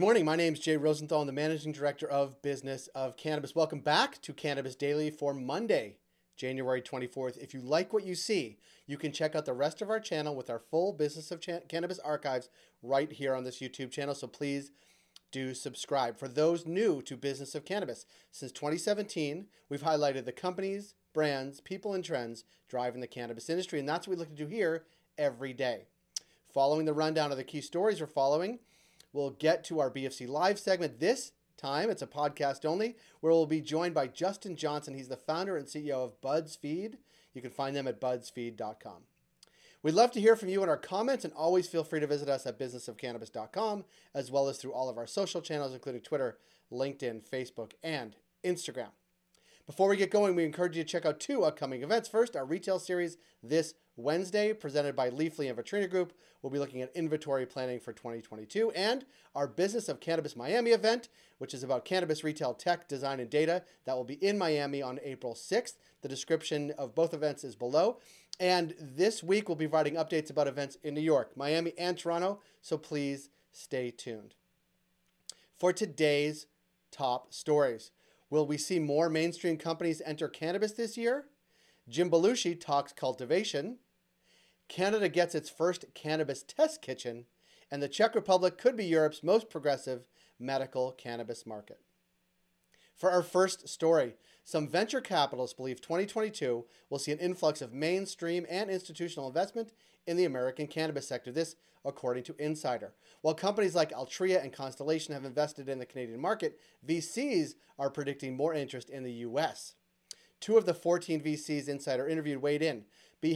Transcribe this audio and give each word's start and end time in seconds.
Good 0.00 0.06
morning. 0.06 0.24
My 0.24 0.34
name 0.34 0.54
is 0.54 0.60
Jay 0.60 0.78
Rosenthal. 0.78 1.20
I'm 1.20 1.26
the 1.26 1.32
Managing 1.34 1.72
Director 1.72 2.08
of 2.08 2.40
Business 2.40 2.86
of 2.94 3.18
Cannabis. 3.18 3.54
Welcome 3.54 3.80
back 3.80 4.18
to 4.22 4.32
Cannabis 4.32 4.74
Daily 4.74 5.10
for 5.10 5.34
Monday, 5.34 5.98
January 6.38 6.80
24th. 6.80 7.36
If 7.36 7.52
you 7.52 7.60
like 7.60 7.92
what 7.92 8.06
you 8.06 8.14
see, 8.14 8.56
you 8.86 8.96
can 8.96 9.12
check 9.12 9.34
out 9.34 9.44
the 9.44 9.52
rest 9.52 9.82
of 9.82 9.90
our 9.90 10.00
channel 10.00 10.34
with 10.34 10.48
our 10.48 10.58
full 10.58 10.94
Business 10.94 11.30
of 11.30 11.42
Cannabis 11.68 11.98
archives 11.98 12.48
right 12.82 13.12
here 13.12 13.34
on 13.34 13.44
this 13.44 13.58
YouTube 13.58 13.90
channel. 13.90 14.14
So 14.14 14.26
please 14.26 14.72
do 15.32 15.52
subscribe. 15.52 16.18
For 16.18 16.28
those 16.28 16.64
new 16.64 17.02
to 17.02 17.14
Business 17.14 17.54
of 17.54 17.66
Cannabis, 17.66 18.06
since 18.30 18.52
2017, 18.52 19.48
we've 19.68 19.82
highlighted 19.82 20.24
the 20.24 20.32
companies, 20.32 20.94
brands, 21.12 21.60
people, 21.60 21.92
and 21.92 22.02
trends 22.02 22.44
driving 22.70 23.02
the 23.02 23.06
cannabis 23.06 23.50
industry. 23.50 23.78
And 23.78 23.86
that's 23.86 24.08
what 24.08 24.16
we 24.16 24.20
look 24.20 24.34
to 24.34 24.44
do 24.44 24.46
here 24.46 24.86
every 25.18 25.52
day. 25.52 25.88
Following 26.54 26.86
the 26.86 26.94
rundown 26.94 27.32
of 27.32 27.36
the 27.36 27.44
key 27.44 27.60
stories 27.60 28.00
we're 28.00 28.06
following, 28.06 28.60
We'll 29.12 29.30
get 29.30 29.64
to 29.64 29.80
our 29.80 29.90
BFC 29.90 30.28
Live 30.28 30.58
segment 30.58 31.00
this 31.00 31.32
time. 31.56 31.90
It's 31.90 32.02
a 32.02 32.06
podcast 32.06 32.64
only, 32.64 32.96
where 33.20 33.32
we'll 33.32 33.46
be 33.46 33.60
joined 33.60 33.94
by 33.94 34.06
Justin 34.06 34.56
Johnson. 34.56 34.94
He's 34.94 35.08
the 35.08 35.16
founder 35.16 35.56
and 35.56 35.66
CEO 35.66 36.04
of 36.04 36.20
BudsFeed. 36.20 36.94
You 37.34 37.42
can 37.42 37.50
find 37.50 37.74
them 37.74 37.88
at 37.88 38.00
budsfeed.com. 38.00 39.02
We'd 39.82 39.94
love 39.94 40.10
to 40.12 40.20
hear 40.20 40.36
from 40.36 40.50
you 40.50 40.62
in 40.62 40.68
our 40.68 40.76
comments, 40.76 41.24
and 41.24 41.32
always 41.34 41.66
feel 41.66 41.84
free 41.84 42.00
to 42.00 42.06
visit 42.06 42.28
us 42.28 42.46
at 42.46 42.58
businessofcannabis.com, 42.58 43.84
as 44.14 44.30
well 44.30 44.48
as 44.48 44.58
through 44.58 44.72
all 44.72 44.88
of 44.88 44.98
our 44.98 45.06
social 45.06 45.40
channels, 45.40 45.72
including 45.72 46.02
Twitter, 46.02 46.38
LinkedIn, 46.70 47.26
Facebook, 47.26 47.72
and 47.82 48.16
Instagram. 48.44 48.90
Before 49.70 49.88
we 49.88 49.96
get 49.96 50.10
going, 50.10 50.34
we 50.34 50.44
encourage 50.44 50.76
you 50.76 50.82
to 50.82 50.88
check 50.88 51.06
out 51.06 51.20
two 51.20 51.44
upcoming 51.44 51.84
events. 51.84 52.08
First, 52.08 52.34
our 52.34 52.44
retail 52.44 52.80
series 52.80 53.18
this 53.40 53.74
Wednesday, 53.94 54.52
presented 54.52 54.96
by 54.96 55.10
Leafly 55.10 55.48
and 55.48 55.56
Vitrina 55.56 55.88
Group. 55.88 56.12
We'll 56.42 56.50
be 56.50 56.58
looking 56.58 56.82
at 56.82 56.90
inventory 56.96 57.46
planning 57.46 57.78
for 57.78 57.92
2022. 57.92 58.72
And 58.72 59.06
our 59.32 59.46
Business 59.46 59.88
of 59.88 60.00
Cannabis 60.00 60.34
Miami 60.34 60.72
event, 60.72 61.08
which 61.38 61.54
is 61.54 61.62
about 61.62 61.84
cannabis 61.84 62.24
retail 62.24 62.52
tech, 62.52 62.88
design, 62.88 63.20
and 63.20 63.30
data, 63.30 63.62
that 63.84 63.94
will 63.94 64.02
be 64.02 64.14
in 64.14 64.36
Miami 64.36 64.82
on 64.82 64.98
April 65.04 65.34
6th. 65.34 65.74
The 66.02 66.08
description 66.08 66.72
of 66.76 66.96
both 66.96 67.14
events 67.14 67.44
is 67.44 67.54
below. 67.54 67.98
And 68.40 68.74
this 68.76 69.22
week, 69.22 69.48
we'll 69.48 69.54
be 69.54 69.68
providing 69.68 69.94
updates 69.94 70.30
about 70.30 70.48
events 70.48 70.78
in 70.82 70.94
New 70.94 71.00
York, 71.00 71.36
Miami, 71.36 71.74
and 71.78 71.96
Toronto. 71.96 72.40
So 72.60 72.76
please 72.76 73.30
stay 73.52 73.92
tuned. 73.92 74.34
For 75.56 75.72
today's 75.72 76.46
top 76.90 77.32
stories. 77.32 77.92
Will 78.30 78.46
we 78.46 78.56
see 78.56 78.78
more 78.78 79.10
mainstream 79.10 79.56
companies 79.56 80.00
enter 80.06 80.28
cannabis 80.28 80.72
this 80.72 80.96
year? 80.96 81.26
Jim 81.88 82.08
Belushi 82.08 82.58
talks 82.58 82.92
cultivation. 82.92 83.78
Canada 84.68 85.08
gets 85.08 85.34
its 85.34 85.50
first 85.50 85.84
cannabis 85.94 86.44
test 86.44 86.80
kitchen, 86.80 87.26
and 87.72 87.82
the 87.82 87.88
Czech 87.88 88.14
Republic 88.14 88.56
could 88.56 88.76
be 88.76 88.84
Europe's 88.84 89.24
most 89.24 89.50
progressive 89.50 90.04
medical 90.38 90.92
cannabis 90.92 91.44
market. 91.44 91.80
For 92.96 93.10
our 93.10 93.22
first 93.22 93.68
story, 93.68 94.14
some 94.50 94.66
venture 94.66 95.00
capitalists 95.00 95.54
believe 95.54 95.80
2022 95.80 96.64
will 96.88 96.98
see 96.98 97.12
an 97.12 97.20
influx 97.20 97.62
of 97.62 97.72
mainstream 97.72 98.44
and 98.50 98.68
institutional 98.68 99.28
investment 99.28 99.70
in 100.08 100.16
the 100.16 100.24
American 100.24 100.66
cannabis 100.66 101.06
sector. 101.06 101.30
This, 101.30 101.54
according 101.84 102.24
to 102.24 102.34
Insider. 102.36 102.92
While 103.20 103.34
companies 103.34 103.76
like 103.76 103.92
Altria 103.92 104.42
and 104.42 104.52
Constellation 104.52 105.14
have 105.14 105.24
invested 105.24 105.68
in 105.68 105.78
the 105.78 105.86
Canadian 105.86 106.20
market, 106.20 106.58
VCs 106.84 107.54
are 107.78 107.90
predicting 107.90 108.36
more 108.36 108.52
interest 108.52 108.90
in 108.90 109.04
the 109.04 109.12
U.S. 109.12 109.74
Two 110.40 110.56
of 110.56 110.66
the 110.66 110.74
14 110.74 111.20
VCs 111.20 111.68
Insider 111.68 112.08
interviewed 112.08 112.42
weighed 112.42 112.60
in. 112.60 112.86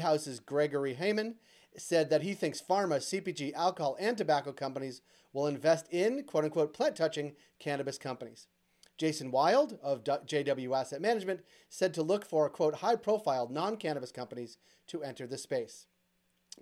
House's 0.01 0.41
Gregory 0.41 0.97
Heyman 0.97 1.35
said 1.77 2.11
that 2.11 2.23
he 2.23 2.35
thinks 2.35 2.61
pharma, 2.61 2.97
CPG, 2.97 3.53
alcohol, 3.55 3.97
and 4.01 4.19
tobacco 4.19 4.51
companies 4.51 5.01
will 5.33 5.47
invest 5.47 5.87
in 5.93 6.25
quote 6.25 6.43
unquote 6.43 6.75
plant 6.75 6.97
touching 6.97 7.37
cannabis 7.61 7.99
companies. 7.99 8.49
Jason 8.97 9.31
Wild 9.31 9.79
of 9.83 10.05
JW 10.05 10.77
Asset 10.77 11.01
Management 11.01 11.41
said 11.69 11.93
to 11.95 12.03
look 12.03 12.25
for 12.25 12.49
quote 12.49 12.77
high 12.77 12.97
profile 12.97 13.49
non 13.51 13.77
cannabis 13.77 14.13
companies 14.13 14.59
to 14.87 15.03
enter 15.03 15.27
the 15.27 15.39
space 15.39 15.87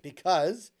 because 0.01 0.71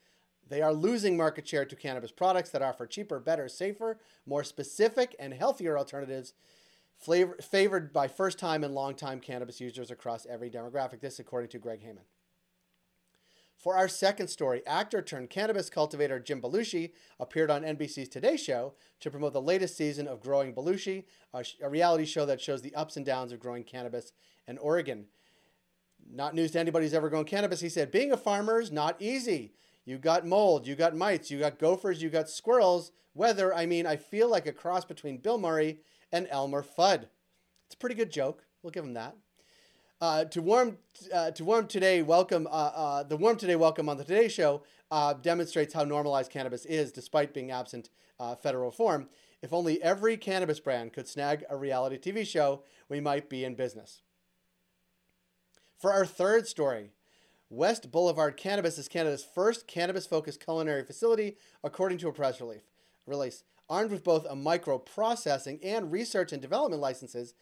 they 0.47 0.61
are 0.61 0.73
losing 0.73 1.15
market 1.15 1.47
share 1.47 1.65
to 1.65 1.75
cannabis 1.75 2.11
products 2.11 2.49
that 2.49 2.61
offer 2.61 2.85
cheaper, 2.85 3.19
better, 3.19 3.47
safer, 3.47 3.99
more 4.25 4.43
specific, 4.43 5.15
and 5.19 5.33
healthier 5.33 5.77
alternatives 5.77 6.33
flavor, 6.97 7.37
favored 7.41 7.93
by 7.93 8.07
first 8.07 8.39
time 8.39 8.63
and 8.63 8.73
long 8.73 8.95
time 8.95 9.19
cannabis 9.19 9.61
users 9.61 9.91
across 9.91 10.25
every 10.25 10.49
demographic. 10.49 11.01
This, 11.01 11.19
according 11.19 11.49
to 11.49 11.59
Greg 11.59 11.81
Heyman. 11.81 12.05
For 13.63 13.77
our 13.77 13.87
second 13.87 14.27
story, 14.27 14.61
actor 14.67 15.01
turned 15.01 15.29
cannabis 15.29 15.69
cultivator 15.69 16.19
Jim 16.19 16.41
Belushi 16.41 16.91
appeared 17.17 17.49
on 17.49 17.63
NBC's 17.63 18.09
Today 18.09 18.35
Show 18.35 18.73
to 18.99 19.09
promote 19.09 19.31
the 19.31 19.41
latest 19.41 19.77
season 19.77 20.05
of 20.05 20.19
Growing 20.19 20.53
Belushi, 20.53 21.05
a, 21.33 21.45
a 21.61 21.69
reality 21.69 22.03
show 22.03 22.25
that 22.25 22.41
shows 22.41 22.61
the 22.61 22.75
ups 22.75 22.97
and 22.97 23.05
downs 23.05 23.31
of 23.31 23.39
growing 23.39 23.63
cannabis 23.63 24.11
in 24.49 24.57
Oregon. 24.57 25.05
Not 26.11 26.35
news 26.35 26.51
to 26.51 26.59
anybody 26.59 26.85
who's 26.85 26.93
ever 26.93 27.09
grown 27.09 27.23
cannabis. 27.23 27.61
He 27.61 27.69
said, 27.69 27.89
Being 27.89 28.11
a 28.11 28.17
farmer 28.17 28.59
is 28.59 28.69
not 28.69 29.01
easy. 29.01 29.53
You 29.85 29.97
got 29.97 30.27
mold, 30.27 30.67
you 30.67 30.75
got 30.75 30.93
mites, 30.93 31.31
you 31.31 31.39
got 31.39 31.57
gophers, 31.57 32.03
you 32.03 32.09
got 32.09 32.29
squirrels. 32.29 32.91
Weather, 33.13 33.53
I 33.53 33.65
mean, 33.65 33.87
I 33.87 33.95
feel 33.95 34.29
like 34.29 34.45
a 34.45 34.51
cross 34.51 34.83
between 34.83 35.19
Bill 35.19 35.37
Murray 35.37 35.79
and 36.11 36.27
Elmer 36.29 36.63
Fudd. 36.63 37.05
It's 37.67 37.75
a 37.75 37.77
pretty 37.77 37.95
good 37.95 38.11
joke. 38.11 38.43
We'll 38.61 38.71
give 38.71 38.83
him 38.83 38.95
that. 38.95 39.15
Uh, 40.01 40.25
to 40.25 40.41
warm 40.41 40.77
uh, 41.13 41.31
to 41.31 41.45
warm 41.45 41.65
today 41.65 42.01
welcome 42.01 42.45
uh, 42.47 42.49
uh 42.49 43.03
the 43.03 43.15
warm 43.15 43.37
today 43.37 43.55
welcome 43.55 43.87
on 43.87 43.95
the 43.95 44.03
Today 44.03 44.27
Show 44.27 44.63
uh, 44.91 45.13
demonstrates 45.13 45.73
how 45.73 45.83
normalized 45.85 46.31
cannabis 46.31 46.65
is 46.65 46.91
despite 46.91 47.33
being 47.33 47.51
absent 47.51 47.89
uh, 48.19 48.35
federal 48.35 48.65
reform. 48.65 49.07
If 49.41 49.53
only 49.53 49.81
every 49.81 50.17
cannabis 50.17 50.59
brand 50.59 50.93
could 50.93 51.07
snag 51.07 51.43
a 51.49 51.57
reality 51.57 51.97
TV 51.97 52.25
show, 52.25 52.63
we 52.89 52.99
might 52.99 53.29
be 53.29 53.43
in 53.43 53.55
business. 53.55 54.01
For 55.77 55.91
our 55.91 56.05
third 56.05 56.47
story, 56.47 56.91
West 57.49 57.91
Boulevard 57.91 58.37
Cannabis 58.37 58.77
is 58.77 58.87
Canada's 58.87 59.23
first 59.23 59.67
cannabis 59.67 60.05
focused 60.05 60.43
culinary 60.43 60.83
facility, 60.83 61.37
according 61.63 61.97
to 61.99 62.07
a 62.07 62.13
press 62.13 62.41
release. 63.05 63.43
Armed 63.69 63.91
with 63.91 64.03
both 64.03 64.25
a 64.29 64.35
micro 64.35 64.77
processing 64.77 65.59
and 65.63 65.91
research 65.91 66.31
and 66.31 66.41
development 66.41 66.81
licenses, 66.81 67.33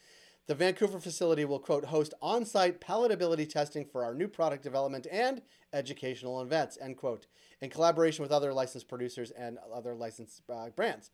the 0.47 0.55
Vancouver 0.55 0.99
facility 0.99 1.45
will, 1.45 1.59
quote, 1.59 1.85
host 1.85 2.13
on 2.21 2.45
site 2.45 2.81
palatability 2.81 3.47
testing 3.49 3.85
for 3.85 4.03
our 4.03 4.13
new 4.13 4.27
product 4.27 4.63
development 4.63 5.07
and 5.11 5.41
educational 5.73 6.41
events, 6.41 6.77
end 6.81 6.97
quote, 6.97 7.27
in 7.61 7.69
collaboration 7.69 8.23
with 8.23 8.31
other 8.31 8.53
licensed 8.53 8.87
producers 8.87 9.31
and 9.31 9.57
other 9.73 9.95
licensed 9.95 10.41
uh, 10.49 10.69
brands. 10.69 11.11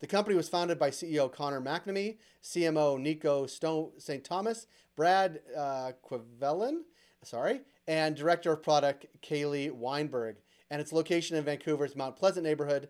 The 0.00 0.06
company 0.06 0.36
was 0.36 0.48
founded 0.48 0.78
by 0.78 0.90
CEO 0.90 1.32
Connor 1.32 1.60
McNamee, 1.60 2.18
CMO 2.42 3.00
Nico 3.00 3.46
St. 3.46 4.24
Thomas, 4.24 4.66
Brad 4.96 5.40
uh, 5.56 5.92
Quivelen, 6.02 6.82
sorry, 7.22 7.62
and 7.86 8.14
Director 8.14 8.52
of 8.52 8.62
Product 8.62 9.06
Kaylee 9.22 9.70
Weinberg. 9.72 10.36
And 10.70 10.80
its 10.80 10.92
location 10.92 11.36
in 11.36 11.44
Vancouver's 11.44 11.96
Mount 11.96 12.16
Pleasant 12.16 12.44
neighborhood. 12.44 12.88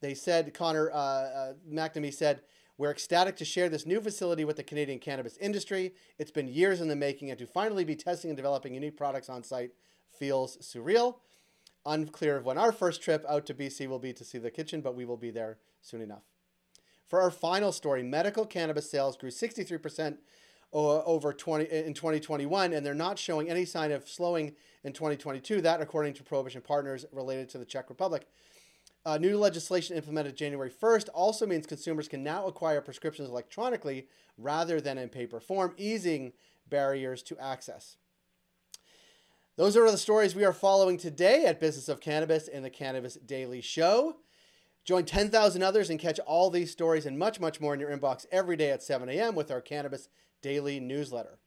They 0.00 0.14
said, 0.14 0.52
Connor 0.54 0.90
uh, 0.90 0.96
uh, 0.96 1.52
McNamee 1.70 2.12
said, 2.12 2.42
we're 2.78 2.90
ecstatic 2.90 3.36
to 3.36 3.44
share 3.44 3.68
this 3.68 3.86
new 3.86 4.00
facility 4.00 4.44
with 4.44 4.56
the 4.56 4.62
Canadian 4.62 4.98
cannabis 4.98 5.36
industry. 5.38 5.94
It's 6.18 6.30
been 6.30 6.48
years 6.48 6.80
in 6.80 6.88
the 6.88 6.96
making, 6.96 7.30
and 7.30 7.38
to 7.38 7.46
finally 7.46 7.84
be 7.84 7.96
testing 7.96 8.30
and 8.30 8.36
developing 8.36 8.74
unique 8.74 8.96
products 8.96 9.28
on 9.28 9.44
site 9.44 9.72
feels 10.18 10.56
surreal. 10.58 11.16
Unclear 11.84 12.36
of 12.36 12.44
when 12.44 12.58
our 12.58 12.72
first 12.72 13.02
trip 13.02 13.24
out 13.28 13.44
to 13.46 13.54
BC 13.54 13.88
will 13.88 13.98
be 13.98 14.12
to 14.12 14.24
see 14.24 14.38
the 14.38 14.50
kitchen, 14.50 14.80
but 14.80 14.94
we 14.94 15.04
will 15.04 15.16
be 15.16 15.30
there 15.30 15.58
soon 15.80 16.00
enough. 16.00 16.22
For 17.06 17.20
our 17.20 17.30
final 17.30 17.72
story, 17.72 18.02
medical 18.02 18.46
cannabis 18.46 18.90
sales 18.90 19.16
grew 19.16 19.30
63% 19.30 20.18
over 20.72 21.32
20 21.32 21.64
in 21.66 21.92
2021 21.92 22.72
and 22.72 22.86
they're 22.86 22.94
not 22.94 23.18
showing 23.18 23.50
any 23.50 23.64
sign 23.66 23.92
of 23.92 24.08
slowing 24.08 24.54
in 24.84 24.92
2022 24.92 25.60
that 25.60 25.82
according 25.82 26.14
to 26.14 26.22
prohibition 26.22 26.62
partners 26.62 27.04
related 27.12 27.46
to 27.50 27.58
the 27.58 27.64
czech 27.66 27.90
republic 27.90 28.26
uh, 29.04 29.18
new 29.18 29.36
legislation 29.36 29.96
implemented 29.96 30.36
January 30.36 30.70
1st 30.70 31.08
also 31.12 31.46
means 31.46 31.66
consumers 31.66 32.08
can 32.08 32.22
now 32.22 32.46
acquire 32.46 32.80
prescriptions 32.80 33.28
electronically 33.28 34.06
rather 34.38 34.80
than 34.80 34.98
in 34.98 35.08
paper 35.08 35.40
form, 35.40 35.74
easing 35.76 36.32
barriers 36.68 37.22
to 37.24 37.38
access. 37.38 37.96
Those 39.56 39.76
are 39.76 39.90
the 39.90 39.98
stories 39.98 40.34
we 40.34 40.44
are 40.44 40.52
following 40.52 40.96
today 40.96 41.44
at 41.44 41.60
Business 41.60 41.88
of 41.88 42.00
Cannabis 42.00 42.48
and 42.48 42.64
the 42.64 42.70
Cannabis 42.70 43.14
Daily 43.16 43.60
Show. 43.60 44.16
Join 44.84 45.04
10,000 45.04 45.62
others 45.62 45.90
and 45.90 46.00
catch 46.00 46.18
all 46.20 46.48
these 46.48 46.70
stories 46.70 47.04
and 47.04 47.18
much, 47.18 47.38
much 47.38 47.60
more 47.60 47.74
in 47.74 47.80
your 47.80 47.96
inbox 47.96 48.24
every 48.32 48.56
day 48.56 48.70
at 48.70 48.82
7 48.82 49.08
a.m. 49.08 49.34
with 49.34 49.50
our 49.50 49.60
Cannabis 49.60 50.08
Daily 50.40 50.80
newsletter. 50.80 51.38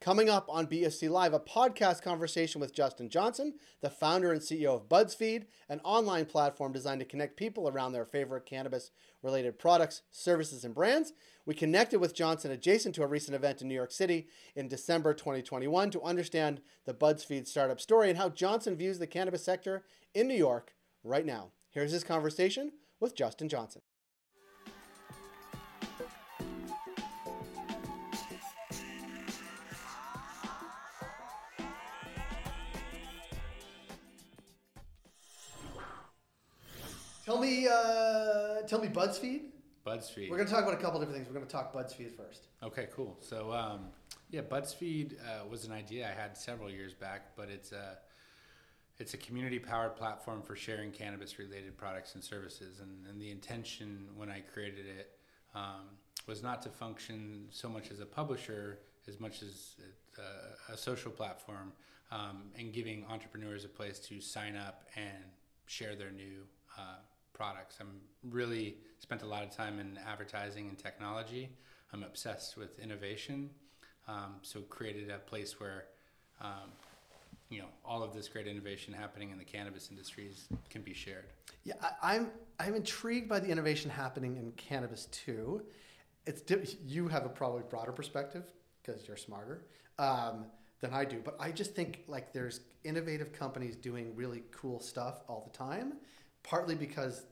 Coming 0.00 0.30
up 0.30 0.46
on 0.48 0.66
BSC 0.66 1.10
Live, 1.10 1.34
a 1.34 1.38
podcast 1.38 2.00
conversation 2.00 2.58
with 2.58 2.72
Justin 2.72 3.10
Johnson, 3.10 3.56
the 3.82 3.90
founder 3.90 4.32
and 4.32 4.40
CEO 4.40 4.74
of 4.74 4.88
BudsFeed, 4.88 5.44
an 5.68 5.78
online 5.84 6.24
platform 6.24 6.72
designed 6.72 7.00
to 7.00 7.06
connect 7.06 7.36
people 7.36 7.68
around 7.68 7.92
their 7.92 8.06
favorite 8.06 8.46
cannabis 8.46 8.92
related 9.22 9.58
products, 9.58 10.00
services, 10.10 10.64
and 10.64 10.74
brands. 10.74 11.12
We 11.44 11.52
connected 11.54 11.98
with 11.98 12.14
Johnson 12.14 12.50
adjacent 12.50 12.94
to 12.94 13.02
a 13.02 13.06
recent 13.06 13.34
event 13.34 13.60
in 13.60 13.68
New 13.68 13.74
York 13.74 13.92
City 13.92 14.28
in 14.56 14.68
December 14.68 15.12
2021 15.12 15.90
to 15.90 16.02
understand 16.02 16.62
the 16.86 16.94
BudsFeed 16.94 17.46
startup 17.46 17.78
story 17.78 18.08
and 18.08 18.16
how 18.16 18.30
Johnson 18.30 18.76
views 18.76 19.00
the 19.00 19.06
cannabis 19.06 19.44
sector 19.44 19.84
in 20.14 20.26
New 20.26 20.34
York 20.34 20.72
right 21.04 21.26
now. 21.26 21.50
Here's 21.72 21.92
his 21.92 22.04
conversation 22.04 22.72
with 23.00 23.14
Justin 23.14 23.50
Johnson. 23.50 23.82
Tell 37.30 37.38
me, 37.38 37.68
uh, 37.68 38.62
tell 38.66 38.80
me, 38.80 38.88
BudsFeed. 38.88 39.42
BudsFeed. 39.86 40.30
We're 40.30 40.36
going 40.36 40.48
to 40.48 40.52
talk 40.52 40.64
about 40.64 40.74
a 40.74 40.82
couple 40.82 40.98
different 40.98 41.16
things. 41.16 41.28
We're 41.28 41.34
going 41.34 41.46
to 41.46 41.52
talk 41.52 41.72
BudsFeed 41.72 42.16
first. 42.16 42.48
Okay, 42.60 42.88
cool. 42.92 43.16
So, 43.20 43.52
um, 43.52 43.82
yeah, 44.32 44.40
BudsFeed 44.40 45.12
uh, 45.12 45.46
was 45.48 45.64
an 45.64 45.70
idea 45.70 46.08
I 46.08 46.20
had 46.20 46.36
several 46.36 46.68
years 46.68 46.92
back, 46.92 47.36
but 47.36 47.48
it's 47.48 47.70
a 47.70 47.98
it's 48.98 49.14
a 49.14 49.16
community-powered 49.16 49.94
platform 49.94 50.42
for 50.42 50.56
sharing 50.56 50.90
cannabis-related 50.90 51.78
products 51.78 52.16
and 52.16 52.24
services. 52.24 52.80
And, 52.80 53.06
and 53.08 53.22
the 53.22 53.30
intention 53.30 54.08
when 54.16 54.28
I 54.28 54.40
created 54.40 54.86
it 54.86 55.12
um, 55.54 55.86
was 56.26 56.42
not 56.42 56.60
to 56.62 56.68
function 56.68 57.46
so 57.50 57.68
much 57.68 57.92
as 57.92 58.00
a 58.00 58.06
publisher 58.06 58.80
as 59.06 59.20
much 59.20 59.42
as 59.42 59.76
a, 60.18 60.72
a 60.72 60.76
social 60.76 61.12
platform 61.12 61.72
um, 62.10 62.42
and 62.58 62.72
giving 62.72 63.06
entrepreneurs 63.08 63.64
a 63.64 63.68
place 63.68 64.00
to 64.00 64.20
sign 64.20 64.56
up 64.56 64.88
and 64.96 65.24
share 65.66 65.94
their 65.94 66.10
new 66.10 66.42
uh, 66.76 66.96
products. 67.40 67.78
I'm 67.80 68.02
really 68.22 68.76
spent 68.98 69.22
a 69.22 69.26
lot 69.26 69.42
of 69.42 69.50
time 69.50 69.80
in 69.80 69.98
advertising 70.06 70.68
and 70.68 70.78
technology. 70.78 71.48
I'm 71.90 72.02
obsessed 72.02 72.58
with 72.58 72.78
innovation, 72.78 73.48
um, 74.08 74.34
so 74.42 74.60
created 74.60 75.08
a 75.10 75.16
place 75.20 75.58
where 75.58 75.84
um, 76.42 76.68
you 77.48 77.60
know 77.60 77.68
all 77.82 78.02
of 78.02 78.12
this 78.12 78.28
great 78.28 78.46
innovation 78.46 78.92
happening 78.92 79.30
in 79.30 79.38
the 79.38 79.44
cannabis 79.44 79.88
industries 79.90 80.48
can 80.68 80.82
be 80.82 80.92
shared. 80.92 81.24
Yeah, 81.64 81.76
I, 81.80 82.16
I'm 82.16 82.30
I'm 82.58 82.74
intrigued 82.74 83.30
by 83.30 83.40
the 83.40 83.48
innovation 83.48 83.90
happening 83.90 84.36
in 84.36 84.52
cannabis 84.52 85.06
too. 85.06 85.62
It's 86.26 86.42
you 86.86 87.08
have 87.08 87.24
a 87.24 87.30
probably 87.30 87.62
broader 87.70 87.92
perspective 87.92 88.44
because 88.82 89.08
you're 89.08 89.16
smarter 89.16 89.64
um, 89.98 90.44
than 90.82 90.92
I 90.92 91.06
do, 91.06 91.22
but 91.24 91.36
I 91.40 91.52
just 91.52 91.74
think 91.74 92.00
like 92.06 92.34
there's 92.34 92.60
innovative 92.84 93.32
companies 93.32 93.76
doing 93.76 94.14
really 94.14 94.42
cool 94.50 94.78
stuff 94.78 95.22
all 95.26 95.50
the 95.50 95.56
time. 95.56 95.94
Partly 96.42 96.74
because 96.74 97.22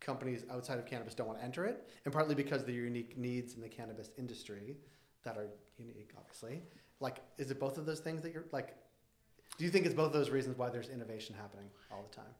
companies 0.00 0.44
outside 0.50 0.78
of 0.78 0.86
cannabis 0.86 1.14
don't 1.14 1.26
want 1.26 1.38
to 1.38 1.44
enter 1.44 1.64
it, 1.64 1.88
and 2.04 2.12
partly 2.12 2.34
because 2.34 2.62
are 2.62 2.70
unique 2.70 3.18
needs 3.18 3.54
in 3.54 3.60
the 3.60 3.68
cannabis 3.68 4.10
industry 4.16 4.76
that 5.24 5.36
are 5.36 5.48
unique, 5.78 6.12
obviously. 6.16 6.62
Like, 7.00 7.18
is 7.36 7.50
it 7.50 7.60
both 7.60 7.78
of 7.78 7.86
those 7.86 8.00
things 8.00 8.22
that 8.22 8.32
you're 8.32 8.46
like? 8.52 8.76
Do 9.56 9.64
you 9.64 9.70
think 9.70 9.86
it's 9.86 9.94
both 9.94 10.08
of 10.08 10.12
those 10.12 10.30
reasons 10.30 10.56
why 10.56 10.70
there's 10.70 10.88
innovation 10.88 11.34
happening 11.34 11.66
all 11.90 12.06
the 12.08 12.14
time? 12.14 12.32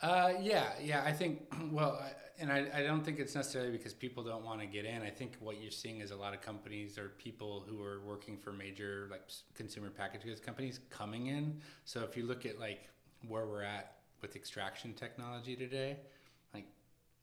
Uh, 0.00 0.32
yeah, 0.40 0.70
yeah. 0.82 1.02
I 1.04 1.12
think 1.12 1.42
well, 1.70 1.98
I, 2.00 2.12
and 2.40 2.52
I, 2.52 2.66
I 2.74 2.82
don't 2.82 3.04
think 3.04 3.20
it's 3.20 3.34
necessarily 3.34 3.70
because 3.70 3.94
people 3.94 4.24
don't 4.24 4.44
want 4.44 4.60
to 4.60 4.66
get 4.66 4.84
in. 4.84 5.02
I 5.02 5.10
think 5.10 5.36
what 5.38 5.60
you're 5.60 5.70
seeing 5.70 6.00
is 6.00 6.10
a 6.10 6.16
lot 6.16 6.34
of 6.34 6.40
companies 6.40 6.98
or 6.98 7.10
people 7.18 7.64
who 7.68 7.82
are 7.82 8.00
working 8.00 8.36
for 8.36 8.52
major 8.52 9.06
like 9.10 9.22
consumer 9.54 9.90
packaged 9.90 10.24
goods 10.24 10.40
companies 10.40 10.80
coming 10.90 11.26
in. 11.28 11.60
So 11.84 12.02
if 12.02 12.16
you 12.16 12.24
look 12.24 12.44
at 12.46 12.58
like 12.58 12.88
where 13.28 13.46
we're 13.46 13.62
at 13.62 13.98
with 14.22 14.36
extraction 14.36 14.94
technology 14.94 15.56
today, 15.56 15.96
like 16.54 16.66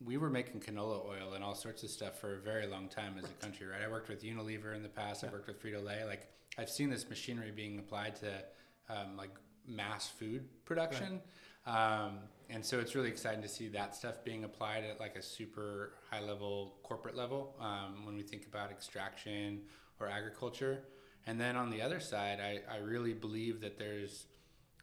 we 0.04 0.18
were 0.18 0.30
making 0.30 0.60
canola 0.60 1.06
oil 1.08 1.34
and 1.34 1.44
all 1.44 1.56
sorts 1.56 1.84
of 1.84 1.90
stuff 1.90 2.20
for 2.20 2.36
a 2.36 2.40
very 2.40 2.68
long 2.68 2.88
time 2.88 3.16
as 3.18 3.26
a 3.26 3.34
country, 3.44 3.66
right? 3.66 3.82
I 3.84 3.90
worked 3.90 4.10
with 4.10 4.24
Unilever 4.24 4.76
in 4.76 4.84
the 4.84 4.90
past. 4.90 5.24
Yeah. 5.24 5.30
I 5.30 5.32
worked 5.32 5.48
with 5.48 5.62
Frito 5.64 5.84
Lay. 5.84 6.04
Like 6.04 6.28
I've 6.58 6.70
seen 6.70 6.90
this 6.90 7.10
machinery 7.10 7.52
being 7.56 7.80
applied 7.80 8.16
to 8.18 8.44
um, 8.90 9.18
like 9.18 9.32
mass 9.66 10.08
food 10.08 10.46
production. 10.66 11.22
Um, 11.66 12.20
and 12.50 12.66
so 12.66 12.80
it's 12.80 12.96
really 12.96 13.10
exciting 13.10 13.42
to 13.44 13.48
see 13.48 13.68
that 13.70 13.96
stuff 13.96 14.24
being 14.24 14.44
applied 14.44 14.84
at 14.84 15.00
like 15.00 15.16
a 15.16 15.22
super 15.22 15.94
high 16.10 16.22
level 16.22 16.80
corporate 16.84 17.16
level 17.16 17.56
um, 17.60 18.06
when 18.06 18.16
we 18.16 18.24
think 18.24 18.48
about 18.48 18.72
extraction 18.72 19.62
or 20.00 20.08
agriculture. 20.08 20.80
And 21.28 21.40
then 21.40 21.56
on 21.56 21.70
the 21.70 21.82
other 21.82 22.00
side, 22.00 22.40
I, 22.40 22.62
I 22.74 22.78
really 22.78 23.14
believe 23.14 23.62
that 23.62 23.78
there's 23.78 24.26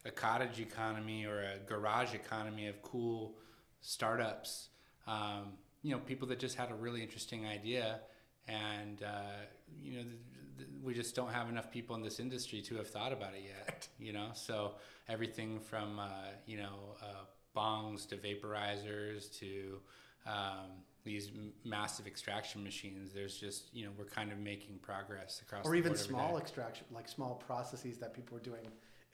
a 0.07 0.11
cottage 0.11 0.61
economy 0.61 1.25
or 1.27 1.41
a 1.41 1.59
garage 1.67 2.15
economy 2.15 2.67
of 2.69 2.81
cool 2.83 3.35
startups. 3.81 4.69
Um, 5.07 5.55
you 5.83 5.93
know, 5.93 5.99
people 5.99 6.29
that 6.29 6.39
just 6.39 6.57
had 6.57 6.71
a 6.71 6.75
really 6.75 7.03
interesting 7.03 7.47
idea, 7.47 8.01
and 8.49 9.03
uh, 9.03 9.45
you 9.83 9.93
know, 9.99 10.03
th- 10.03 10.19
th- 10.59 10.69
we 10.83 10.95
just 10.95 11.15
don't 11.15 11.33
have 11.33 11.49
enough 11.49 11.71
people 11.71 11.95
in 11.97 12.03
this 12.03 12.19
industry 12.21 12.61
to 12.63 12.77
have 12.77 12.89
thought 12.89 13.13
about 13.13 13.35
it 13.35 13.43
yet. 13.45 13.89
You 13.99 14.13
know, 14.13 14.29
so 14.35 14.73
everything 15.09 15.61
from 15.61 15.99
uh, 15.99 16.09
you 16.47 16.59
know 16.59 16.97
uh, 17.03 17.25
bongs 17.57 18.09
to 18.09 18.17
vaporizers 18.17 19.37
to 19.39 19.79
um, 20.27 20.83
these 21.05 21.29
m- 21.29 21.53
massive 21.65 22.07
extraction 22.07 22.65
machines. 22.65 23.13
There's 23.15 23.39
just 23.39 23.73
you 23.73 23.85
know 23.85 23.93
we're 23.97 24.07
kind 24.07 24.33
of 24.33 24.39
making 24.39 24.79
progress 24.83 25.41
across. 25.43 25.65
or 25.67 25.77
even 25.77 25.95
small 25.97 26.37
extraction, 26.39 26.87
like 26.93 27.09
small 27.09 27.35
processes 27.47 27.99
that 27.99 28.13
people 28.13 28.37
are 28.37 28.41
doing 28.41 28.67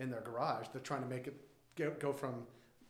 in 0.02 0.10
their 0.10 0.20
garage. 0.20 0.66
They're 0.72 0.82
trying 0.82 1.02
to 1.02 1.08
make 1.08 1.26
it 1.26 1.34
go, 1.76 1.93
go 1.99 2.12
from 2.12 2.34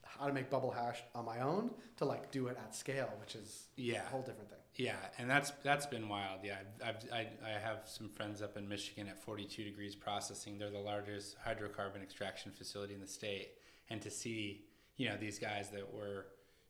how 0.04 0.26
to 0.26 0.32
make 0.32 0.50
bubble 0.50 0.70
hash 0.70 1.02
on 1.14 1.24
my 1.24 1.40
own 1.40 1.70
to 1.98 2.04
like 2.04 2.30
do 2.32 2.46
it 2.48 2.56
at 2.62 2.74
scale, 2.74 3.12
which 3.20 3.34
is 3.34 3.68
Yeah. 3.76 4.02
a 4.04 4.08
whole 4.08 4.20
different 4.22 4.48
thing. 4.50 4.58
Yeah, 4.76 4.96
and 5.18 5.28
that's 5.28 5.50
that's 5.62 5.84
been 5.84 6.08
wild. 6.08 6.40
Yeah, 6.42 6.56
I've, 6.82 6.88
I've, 7.12 7.12
I, 7.12 7.26
I 7.46 7.58
have 7.58 7.80
some 7.84 8.08
friends 8.08 8.40
up 8.40 8.56
in 8.56 8.66
Michigan 8.66 9.06
at 9.06 9.22
42 9.22 9.64
degrees 9.64 9.94
processing. 9.94 10.58
They're 10.58 10.70
the 10.70 10.78
largest 10.78 11.36
hydrocarbon 11.46 12.02
extraction 12.02 12.52
facility 12.52 12.94
in 12.94 13.00
the 13.00 13.06
state, 13.06 13.50
and 13.90 14.00
to 14.00 14.10
see 14.10 14.64
you 14.96 15.10
know 15.10 15.16
these 15.18 15.38
guys 15.38 15.68
that 15.70 15.92
were 15.92 16.24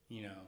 you 0.08 0.22
know 0.22 0.40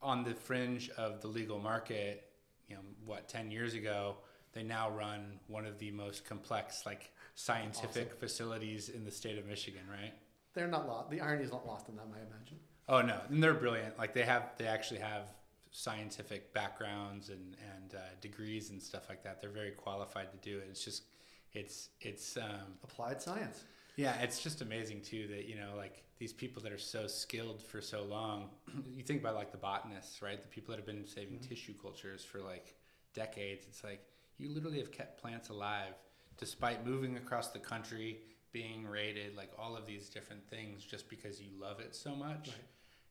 on 0.00 0.24
the 0.24 0.34
fringe 0.34 0.88
of 0.96 1.20
the 1.20 1.28
legal 1.28 1.58
market, 1.58 2.24
you 2.68 2.74
know 2.74 2.80
what 3.04 3.28
10 3.28 3.50
years 3.50 3.74
ago, 3.74 4.16
they 4.52 4.62
now 4.62 4.90
run 4.90 5.38
one 5.46 5.64
of 5.66 5.78
the 5.78 5.90
most 5.90 6.24
complex 6.24 6.84
like 6.86 7.12
scientific 7.34 8.14
facilities 8.18 8.88
in 8.88 9.04
the 9.04 9.10
state 9.10 9.38
of 9.38 9.46
Michigan, 9.46 9.82
right? 9.90 10.12
They're 10.54 10.66
not 10.68 10.88
lost. 10.88 11.10
The 11.10 11.20
irony 11.20 11.44
is 11.44 11.52
not 11.52 11.66
lost 11.66 11.88
on 11.88 11.96
them, 11.96 12.08
I 12.14 12.18
imagine. 12.18 12.58
Oh 12.88 13.02
no, 13.02 13.20
and 13.28 13.42
they're 13.42 13.54
brilliant. 13.54 13.98
Like 13.98 14.14
they 14.14 14.24
have, 14.24 14.50
they 14.58 14.66
actually 14.66 15.00
have 15.00 15.28
scientific 15.72 16.52
backgrounds 16.52 17.28
and 17.28 17.56
and 17.74 17.94
uh, 17.94 17.98
degrees 18.20 18.70
and 18.70 18.82
stuff 18.82 19.08
like 19.08 19.22
that. 19.22 19.40
They're 19.40 19.50
very 19.50 19.70
qualified 19.70 20.30
to 20.32 20.38
do 20.38 20.58
it. 20.58 20.66
It's 20.70 20.84
just, 20.84 21.04
it's 21.52 21.90
it's 22.00 22.36
um, 22.36 22.74
Applied 22.82 23.22
science. 23.22 23.64
yeah, 23.96 24.20
it's 24.20 24.42
just 24.42 24.60
amazing 24.62 25.02
too 25.02 25.28
that 25.28 25.48
you 25.48 25.54
know 25.54 25.76
like 25.76 26.02
these 26.18 26.32
people 26.32 26.60
that 26.64 26.72
are 26.72 26.78
so 26.78 27.06
skilled 27.06 27.62
for 27.62 27.80
so 27.80 28.02
long. 28.02 28.50
you 28.96 29.02
think 29.04 29.20
about 29.20 29.36
like 29.36 29.52
the 29.52 29.58
botanists, 29.58 30.20
right? 30.20 30.42
The 30.42 30.48
people 30.48 30.72
that 30.72 30.78
have 30.78 30.86
been 30.86 31.06
saving 31.06 31.38
tissue 31.38 31.74
cultures 31.80 32.24
for 32.24 32.40
like 32.40 32.74
decades. 33.14 33.66
It's 33.68 33.84
like 33.84 34.02
you 34.40 34.48
literally 34.48 34.78
have 34.78 34.90
kept 34.90 35.20
plants 35.20 35.48
alive 35.48 35.94
despite 36.38 36.86
moving 36.86 37.18
across 37.18 37.48
the 37.48 37.58
country, 37.58 38.18
being 38.50 38.86
raided, 38.86 39.36
like 39.36 39.50
all 39.58 39.76
of 39.76 39.86
these 39.86 40.08
different 40.08 40.42
things, 40.48 40.82
just 40.82 41.08
because 41.10 41.40
you 41.40 41.48
love 41.60 41.80
it 41.80 41.94
so 41.94 42.16
much. 42.16 42.48
Right. 42.48 42.56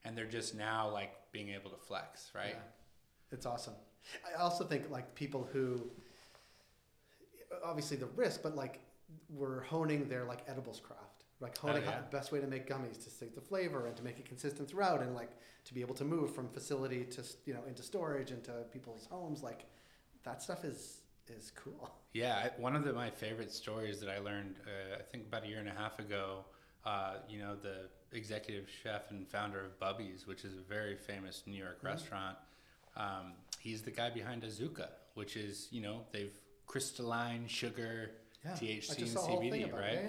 And 0.03 0.17
they're 0.17 0.25
just 0.25 0.55
now 0.55 0.89
like 0.89 1.11
being 1.31 1.49
able 1.49 1.69
to 1.69 1.77
flex, 1.77 2.31
right? 2.33 2.55
Yeah. 2.55 3.31
It's 3.31 3.45
awesome. 3.45 3.75
I 4.27 4.41
also 4.41 4.63
think 4.63 4.89
like 4.89 5.13
people 5.13 5.47
who 5.53 5.91
obviously 7.63 7.97
the 7.97 8.07
risk, 8.07 8.41
but 8.41 8.55
like 8.55 8.79
we're 9.29 9.61
honing 9.61 10.07
their 10.07 10.25
like 10.25 10.39
edibles 10.47 10.79
craft, 10.79 11.25
like 11.39 11.55
oh, 11.63 11.67
honing 11.67 11.83
how 11.83 11.91
yeah. 11.91 12.01
the 12.09 12.17
best 12.17 12.31
way 12.31 12.39
to 12.39 12.47
make 12.47 12.67
gummies 12.67 13.03
to 13.03 13.09
save 13.09 13.35
the 13.35 13.41
flavor 13.41 13.85
and 13.85 13.95
to 13.97 14.03
make 14.03 14.17
it 14.17 14.25
consistent 14.25 14.67
throughout, 14.69 15.01
and 15.01 15.13
like 15.13 15.29
to 15.65 15.73
be 15.73 15.81
able 15.81 15.95
to 15.95 16.05
move 16.05 16.33
from 16.33 16.47
facility 16.49 17.03
to 17.05 17.23
you 17.45 17.53
know 17.53 17.61
into 17.67 17.83
storage 17.83 18.31
into 18.31 18.51
people's 18.71 19.07
homes. 19.11 19.43
Like 19.43 19.65
that 20.23 20.41
stuff 20.41 20.63
is 20.63 21.01
is 21.37 21.51
cool. 21.55 21.89
Yeah, 22.11 22.49
one 22.57 22.75
of 22.75 22.83
the, 22.83 22.91
my 22.91 23.11
favorite 23.11 23.51
stories 23.51 23.99
that 23.99 24.09
I 24.09 24.17
learned, 24.17 24.55
uh, 24.65 24.95
I 24.97 25.03
think 25.03 25.27
about 25.27 25.43
a 25.43 25.47
year 25.47 25.59
and 25.59 25.69
a 25.69 25.73
half 25.73 25.99
ago, 25.99 26.43
uh, 26.83 27.17
you 27.29 27.37
know, 27.37 27.55
the 27.55 27.87
executive 28.17 28.67
chef 28.67 29.11
and 29.11 29.27
founder 29.27 29.63
of 29.63 29.79
Bubby's, 29.79 30.25
which 30.25 30.43
is 30.43 30.57
a 30.57 30.61
very 30.61 30.95
famous 30.95 31.43
New 31.45 31.55
York 31.55 31.77
restaurant. 31.83 32.35
Um, 32.97 33.33
he's 33.59 33.83
the 33.83 33.91
guy 33.91 34.09
behind 34.09 34.41
Azuca, 34.41 34.87
which 35.13 35.37
is, 35.37 35.67
you 35.69 35.81
know, 35.81 36.01
they've 36.11 36.33
crystalline 36.65 37.45
sugar, 37.47 38.09
Yeah, 38.43 38.51
THC, 38.53 38.89
and 38.89 38.97
just 38.97 39.13
saw 39.13 39.19
a 39.19 39.23
whole 39.27 39.39
thing 39.41 39.51
CBD, 39.51 39.67
it. 39.67 39.73
right? 39.75 39.99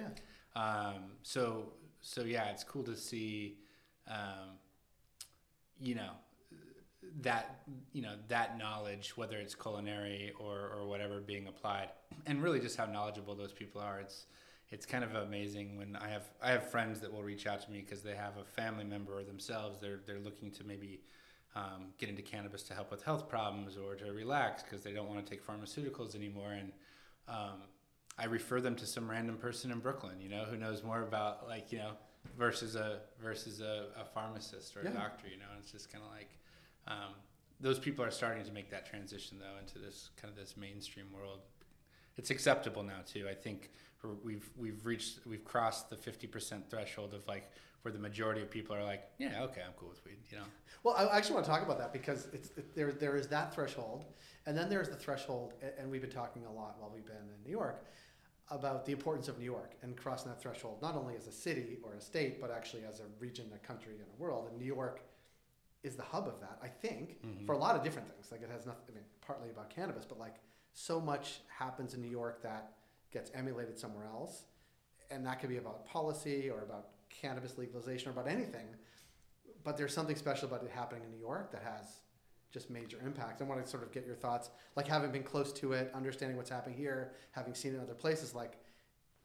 Yeah. 0.57 0.62
Um, 0.95 1.03
so 1.23 1.75
so 2.00 2.23
yeah, 2.23 2.47
it's 2.47 2.65
cool 2.65 2.83
to 2.85 2.97
see, 2.97 3.59
um, 4.09 4.57
you 5.79 5.95
know, 5.97 6.12
that 7.23 7.62
you 7.93 8.02
know 8.02 8.14
that 8.29 8.59
knowledge, 8.59 9.17
whether 9.17 9.38
it's 9.38 9.55
culinary 9.55 10.33
or 10.38 10.71
or 10.76 10.87
whatever, 10.87 11.21
being 11.21 11.47
applied, 11.49 11.88
and 12.26 12.43
really 12.43 12.61
just 12.61 12.76
how 12.76 12.87
knowledgeable 12.87 13.35
those 13.35 13.52
people 13.52 13.81
are. 13.81 14.00
It's 14.00 14.26
it's 14.71 14.87
kind 14.87 15.02
of 15.02 15.14
amazing 15.14 15.76
when 15.79 15.97
I 15.97 16.09
have 16.09 16.25
I 16.43 16.50
have 16.50 16.71
friends 16.71 17.00
that 17.00 17.12
will 17.12 17.23
reach 17.23 17.47
out 17.47 17.61
to 17.62 17.71
me 17.71 17.81
because 17.81 18.02
they 18.02 18.14
have 18.14 18.37
a 18.38 18.45
family 18.45 18.85
member 18.85 19.19
or 19.19 19.25
themselves 19.25 19.81
they're 19.81 20.00
they're 20.07 20.21
looking 20.21 20.50
to 20.52 20.64
maybe 20.64 21.00
um, 21.57 21.88
get 21.99 22.09
into 22.09 22.23
cannabis 22.23 22.62
to 22.64 22.75
help 22.75 22.90
with 22.90 23.02
health 23.02 23.29
problems 23.29 23.76
or 23.76 23.97
to 23.97 24.12
relax 24.12 24.62
because 24.62 24.83
they 24.83 24.93
don't 24.93 25.09
want 25.09 25.25
to 25.25 25.29
take 25.29 25.45
pharmaceuticals 25.45 26.14
anymore 26.14 26.52
and 26.52 26.71
um, 27.29 27.62
I 28.19 28.26
refer 28.26 28.61
them 28.61 28.76
to 28.76 28.87
some 28.87 29.11
random 29.11 29.38
person 29.38 29.71
in 29.71 29.79
Brooklyn, 29.79 30.21
you 30.21 30.29
know, 30.29 30.45
who 30.45 30.57
knows 30.57 30.83
more 30.83 31.02
about 31.02 31.49
like 31.49 31.73
you 31.73 31.79
know 31.79 31.93
versus 32.38 32.76
a 32.76 33.00
versus 33.21 33.61
a, 33.61 33.87
a 33.99 34.05
pharmacist 34.05 34.76
or 34.76 34.81
a 34.81 34.85
Yeah. 34.85 34.90
doctor, 34.90 35.26
you 35.29 35.38
know. 35.38 35.47
And 35.52 35.62
it's 35.62 35.73
just 35.73 35.90
kind 35.90 36.05
of 36.05 36.11
like 36.11 36.29
um, 36.87 37.15
those 37.61 37.79
people 37.79 38.05
are 38.05 38.11
starting 38.11 38.45
to 38.45 38.53
make 38.53 38.71
that 38.71 38.87
transition 38.87 39.39
though 39.39 39.59
into 39.59 39.79
this 39.79 40.11
kind 40.21 40.33
of 40.33 40.39
this 40.39 40.57
mainstream 40.57 41.07
world. 41.13 41.41
It's 42.17 42.31
acceptable 42.31 42.83
now 42.83 43.01
too. 43.07 43.27
I 43.29 43.35
think 43.35 43.71
we've 44.25 44.49
we've 44.57 44.85
reached 44.87 45.21
we've 45.27 45.45
crossed 45.45 45.91
the 45.91 45.97
fifty 45.97 46.27
percent 46.27 46.69
threshold 46.71 47.15
of 47.15 47.27
like 47.27 47.51
where 47.83 47.93
the 47.93 47.99
majority 47.99 48.43
of 48.43 48.51
people 48.51 48.77
are 48.77 48.85
like, 48.85 49.05
yeah, 49.19 49.43
okay, 49.43 49.63
I'm 49.67 49.73
cool 49.79 49.89
with 49.89 50.05
weed, 50.05 50.19
you 50.31 50.37
know. 50.37 50.45
Well, 50.83 50.95
I 50.95 51.17
actually 51.17 51.35
want 51.35 51.47
to 51.47 51.51
talk 51.51 51.63
about 51.63 51.79
that 51.79 51.93
because 51.93 52.29
it's 52.33 52.51
it, 52.57 52.75
there. 52.75 52.93
There 52.93 53.17
is 53.17 53.29
that 53.29 53.55
threshold, 53.55 54.07
and 54.47 54.57
then 54.57 54.69
there's 54.69 54.89
the 54.89 54.97
threshold, 54.97 55.55
and 55.79 55.91
we've 55.91 56.03
been 56.03 56.11
talking 56.11 56.45
a 56.47 56.53
lot 56.53 56.77
while 56.79 56.91
we've 56.95 57.07
been 57.07 57.17
in 57.17 57.45
New 57.45 57.51
York 57.51 57.85
about 58.51 58.85
the 58.85 58.93
importance 58.93 59.29
of 59.29 59.39
New 59.39 59.45
York 59.45 59.75
and 59.83 59.97
crossing 59.97 60.31
that 60.31 60.43
threshold, 60.43 60.79
not 60.83 60.97
only 60.97 61.15
as 61.15 61.27
a 61.29 61.33
city 61.33 61.79
or 61.85 61.95
a 61.95 62.01
state, 62.01 62.41
but 62.41 62.51
actually 62.51 62.83
as 62.85 63.01
a 63.01 63.05
region, 63.21 63.47
a 63.55 63.67
country, 63.67 63.93
and 63.93 64.03
a 64.03 64.23
world. 64.23 64.49
And 64.51 64.59
New 64.59 64.67
York 64.67 65.03
is 65.83 65.97
the 65.97 66.03
hub 66.03 66.29
of 66.29 66.41
that, 66.41 66.59
I 66.63 66.69
think, 66.69 67.23
Mhm. 67.23 67.47
for 67.47 67.53
a 67.55 67.59
lot 67.59 67.75
of 67.77 67.83
different 67.83 68.09
things. 68.09 68.31
Like 68.31 68.43
it 68.43 68.51
has 68.51 68.67
nothing. 68.67 68.85
I 68.89 68.93
mean, 68.93 69.05
partly 69.21 69.51
about 69.51 69.71
cannabis, 69.71 70.05
but 70.05 70.19
like 70.19 70.37
so 70.73 71.01
much 71.01 71.43
happens 71.49 71.95
in 71.95 72.01
New 72.03 72.11
York 72.11 72.43
that 72.43 72.77
gets 73.11 73.31
emulated 73.33 73.79
somewhere 73.79 74.05
else, 74.05 74.45
and 75.11 75.25
that 75.27 75.41
could 75.41 75.49
be 75.49 75.57
about 75.57 75.85
policy 75.87 76.49
or 76.51 76.63
about 76.63 76.91
cannabis 77.09 77.59
legalization 77.59 78.09
or 78.09 78.13
about 78.13 78.29
anything. 78.29 78.77
But 79.65 79.77
there's 79.77 79.93
something 79.95 80.17
special 80.17 80.49
about 80.49 80.63
it 80.63 80.71
happening 80.71 81.03
in 81.05 81.11
New 81.11 81.19
York 81.19 81.51
that 81.53 81.63
has 81.63 82.01
just 82.51 82.69
major 82.71 83.01
impact. 83.01 83.41
I 83.41 83.45
want 83.45 83.63
to 83.65 83.69
sort 83.71 83.83
of 83.83 83.93
get 83.93 84.05
your 84.07 84.17
thoughts, 84.17 84.51
like 84.77 84.87
having 84.87 85.13
been 85.13 85.23
close 85.23 85.53
to 85.55 85.73
it, 85.73 85.93
understanding 85.95 86.37
what's 86.37 86.51
happening 86.51 86.77
here, 86.77 87.15
having 87.33 87.55
seen 87.55 87.73
it 87.73 87.77
in 87.77 87.83
other 87.83 87.95
places. 87.95 88.35
Like, 88.35 88.59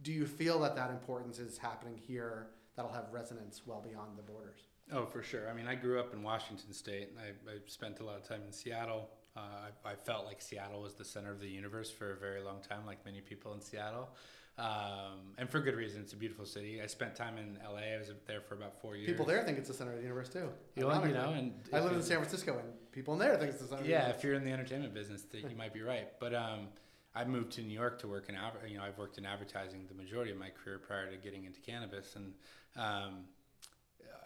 do 0.02 0.12
you 0.12 0.26
feel 0.28 0.60
that 0.60 0.76
that 0.76 0.90
importance 0.92 1.40
is 1.40 1.58
happening 1.58 1.98
here 1.98 2.52
that'll 2.76 2.92
have 2.92 3.12
resonance 3.12 3.66
well 3.66 3.82
beyond 3.82 4.18
the 4.18 4.24
borders? 4.24 4.68
Oh, 4.94 5.06
for 5.06 5.24
sure. 5.24 5.50
I 5.50 5.54
mean, 5.54 5.68
I 5.68 5.76
grew 5.76 6.00
up 6.00 6.14
in 6.14 6.22
Washington 6.24 6.72
State. 6.74 7.10
and 7.10 7.20
I, 7.20 7.52
I 7.52 7.56
spent 7.68 8.00
a 8.00 8.04
lot 8.04 8.18
of 8.18 8.28
time 8.28 8.42
in 8.46 8.52
Seattle. 8.52 9.10
Uh, 9.36 9.40
I, 9.86 9.92
I 9.92 9.96
felt 9.96 10.26
like 10.26 10.42
Seattle 10.42 10.82
was 10.82 10.94
the 10.94 11.04
center 11.06 11.32
of 11.32 11.40
the 11.40 11.48
universe 11.50 11.90
for 11.92 12.12
a 12.14 12.16
very 12.18 12.42
long 12.42 12.60
time, 12.62 12.86
like 12.86 13.04
many 13.06 13.20
people 13.22 13.54
in 13.54 13.62
Seattle. 13.62 14.10
Um, 14.58 15.34
and 15.38 15.50
for 15.50 15.60
good 15.60 15.76
reason. 15.76 16.02
It's 16.02 16.14
a 16.14 16.16
beautiful 16.16 16.46
city. 16.46 16.82
I 16.82 16.88
spent 16.88 17.16
time 17.16 17.38
in 17.38 17.58
LA. 17.66 17.96
I 17.96 17.98
was 17.98 18.12
there 18.26 18.40
for 18.40 18.54
about 18.56 18.80
four 18.80 18.96
years. 18.96 19.10
People 19.10 19.26
there 19.26 19.44
think 19.44 19.58
it's 19.58 19.68
the 19.68 19.74
center 19.74 19.92
of 19.92 19.98
the 19.98 20.04
universe 20.04 20.30
too. 20.30 20.50
You, 20.76 20.86
want- 20.88 21.06
you 21.08 21.14
know, 21.14 21.32
and 21.32 21.54
I 21.74 21.82
live 21.82 21.92
in 21.92 22.02
San 22.02 22.18
Francisco, 22.20 22.58
and 22.60 22.70
people 22.94 23.14
in 23.16 23.20
there 23.20 23.36
think 23.36 23.52
it's 23.52 23.62
the 23.62 23.68
center. 23.68 23.82
of 23.82 23.86
the 23.86 23.92
Yeah, 23.92 24.02
universe. 24.04 24.18
if 24.18 24.24
you're 24.24 24.34
in 24.36 24.46
the 24.46 24.52
entertainment 24.52 24.94
business, 24.94 25.24
that 25.24 25.42
you 25.50 25.58
might 25.58 25.74
be 25.74 25.82
right. 25.82 26.08
But 26.22 26.34
um, 26.34 26.68
I 27.14 27.26
moved 27.26 27.52
to 27.54 27.62
New 27.64 27.74
York 27.74 28.00
to 28.00 28.08
work 28.08 28.30
in 28.30 28.36
you 28.70 28.78
know 28.78 28.84
I've 28.86 28.98
worked 28.98 29.18
in 29.18 29.26
advertising 29.26 29.88
the 29.90 29.94
majority 29.96 30.32
of 30.32 30.38
my 30.38 30.52
career 30.52 30.80
prior 30.80 31.12
to 31.12 31.18
getting 31.18 31.44
into 31.44 31.60
cannabis, 31.60 32.16
and 32.16 32.34
um, 32.78 33.26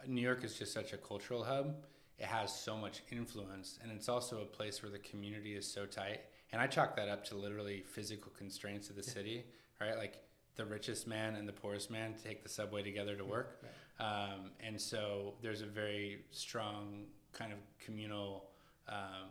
New 0.08 0.22
York 0.22 0.44
is 0.44 0.58
just 0.58 0.74
such 0.74 0.94
a 0.94 0.98
cultural 0.98 1.44
hub. 1.44 1.75
It 2.18 2.25
has 2.25 2.53
so 2.53 2.75
much 2.75 3.01
influence, 3.12 3.79
and 3.82 3.91
it's 3.91 4.10
also 4.10 4.41
a 4.41 4.46
place 4.46 4.84
where 4.84 4.91
the 4.91 5.00
community 5.00 5.56
is 5.56 5.65
so 5.65 5.86
tight. 5.86 6.22
And 6.51 6.62
I 6.62 6.68
chalk 6.68 6.96
that 6.96 7.08
up 7.08 7.24
to 7.25 7.36
literally 7.36 7.84
physical 7.88 8.32
constraints 8.38 8.89
of 8.89 8.96
the 8.96 9.03
city, 9.03 9.46
right? 9.79 9.98
Like 9.98 10.18
the 10.56 10.65
richest 10.65 11.08
man 11.08 11.36
and 11.36 11.48
the 11.48 11.53
poorest 11.53 11.89
man 11.89 12.15
take 12.22 12.44
the 12.44 12.50
subway 12.50 12.84
together 12.84 13.15
to 13.15 13.24
work. 13.24 13.63
Um, 14.00 14.51
and 14.60 14.79
so 14.79 15.36
there's 15.41 15.62
a 15.62 15.65
very 15.65 16.24
strong 16.32 17.06
kind 17.32 17.53
of 17.53 17.60
communal 17.79 18.50
um, 18.88 19.29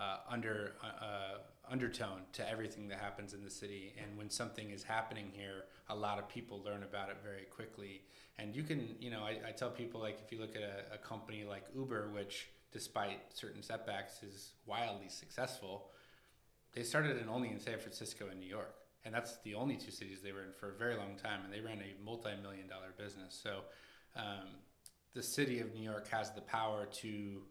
uh, 0.00 0.16
under 0.28 0.72
uh, 0.82 1.04
uh, 1.04 1.38
undertone 1.70 2.22
to 2.32 2.48
everything 2.48 2.88
that 2.88 2.98
happens 2.98 3.34
in 3.34 3.42
the 3.42 3.50
city. 3.50 3.94
And 4.02 4.16
when 4.18 4.30
something 4.30 4.70
is 4.70 4.82
happening 4.82 5.30
here, 5.32 5.64
a 5.88 5.94
lot 5.94 6.18
of 6.18 6.28
people 6.28 6.62
learn 6.64 6.82
about 6.82 7.08
it 7.08 7.18
very 7.22 7.44
quickly. 7.44 8.02
And 8.38 8.54
you 8.54 8.62
can, 8.62 8.96
you 9.00 9.10
know, 9.10 9.20
I, 9.20 9.48
I 9.48 9.52
tell 9.52 9.70
people 9.70 10.00
like 10.00 10.18
if 10.24 10.32
you 10.32 10.40
look 10.40 10.56
at 10.56 10.62
a, 10.62 10.94
a 10.94 10.98
company 10.98 11.44
like 11.48 11.64
Uber, 11.74 12.10
which 12.14 12.48
despite 12.72 13.20
certain 13.34 13.62
setbacks 13.62 14.22
is 14.22 14.52
wildly 14.66 15.08
successful, 15.08 15.90
they 16.72 16.82
started 16.82 17.18
in 17.18 17.28
only 17.28 17.50
in 17.50 17.60
San 17.60 17.78
Francisco 17.78 18.26
and 18.30 18.40
New 18.40 18.48
York. 18.48 18.74
And 19.04 19.14
that's 19.14 19.38
the 19.44 19.54
only 19.54 19.76
two 19.76 19.90
cities 19.90 20.20
they 20.22 20.32
were 20.32 20.42
in 20.42 20.52
for 20.52 20.70
a 20.70 20.74
very 20.74 20.96
long 20.96 21.16
time, 21.22 21.40
and 21.44 21.52
they 21.52 21.60
ran 21.60 21.78
a 21.78 22.04
multi-million 22.04 22.68
dollar 22.68 22.94
business. 22.96 23.38
So, 23.42 23.62
um, 24.14 24.46
the 25.14 25.22
city 25.22 25.60
of 25.60 25.74
New 25.74 25.82
York 25.82 26.08
has 26.08 26.32
the 26.32 26.40
power 26.40 26.86
to, 26.86 27.42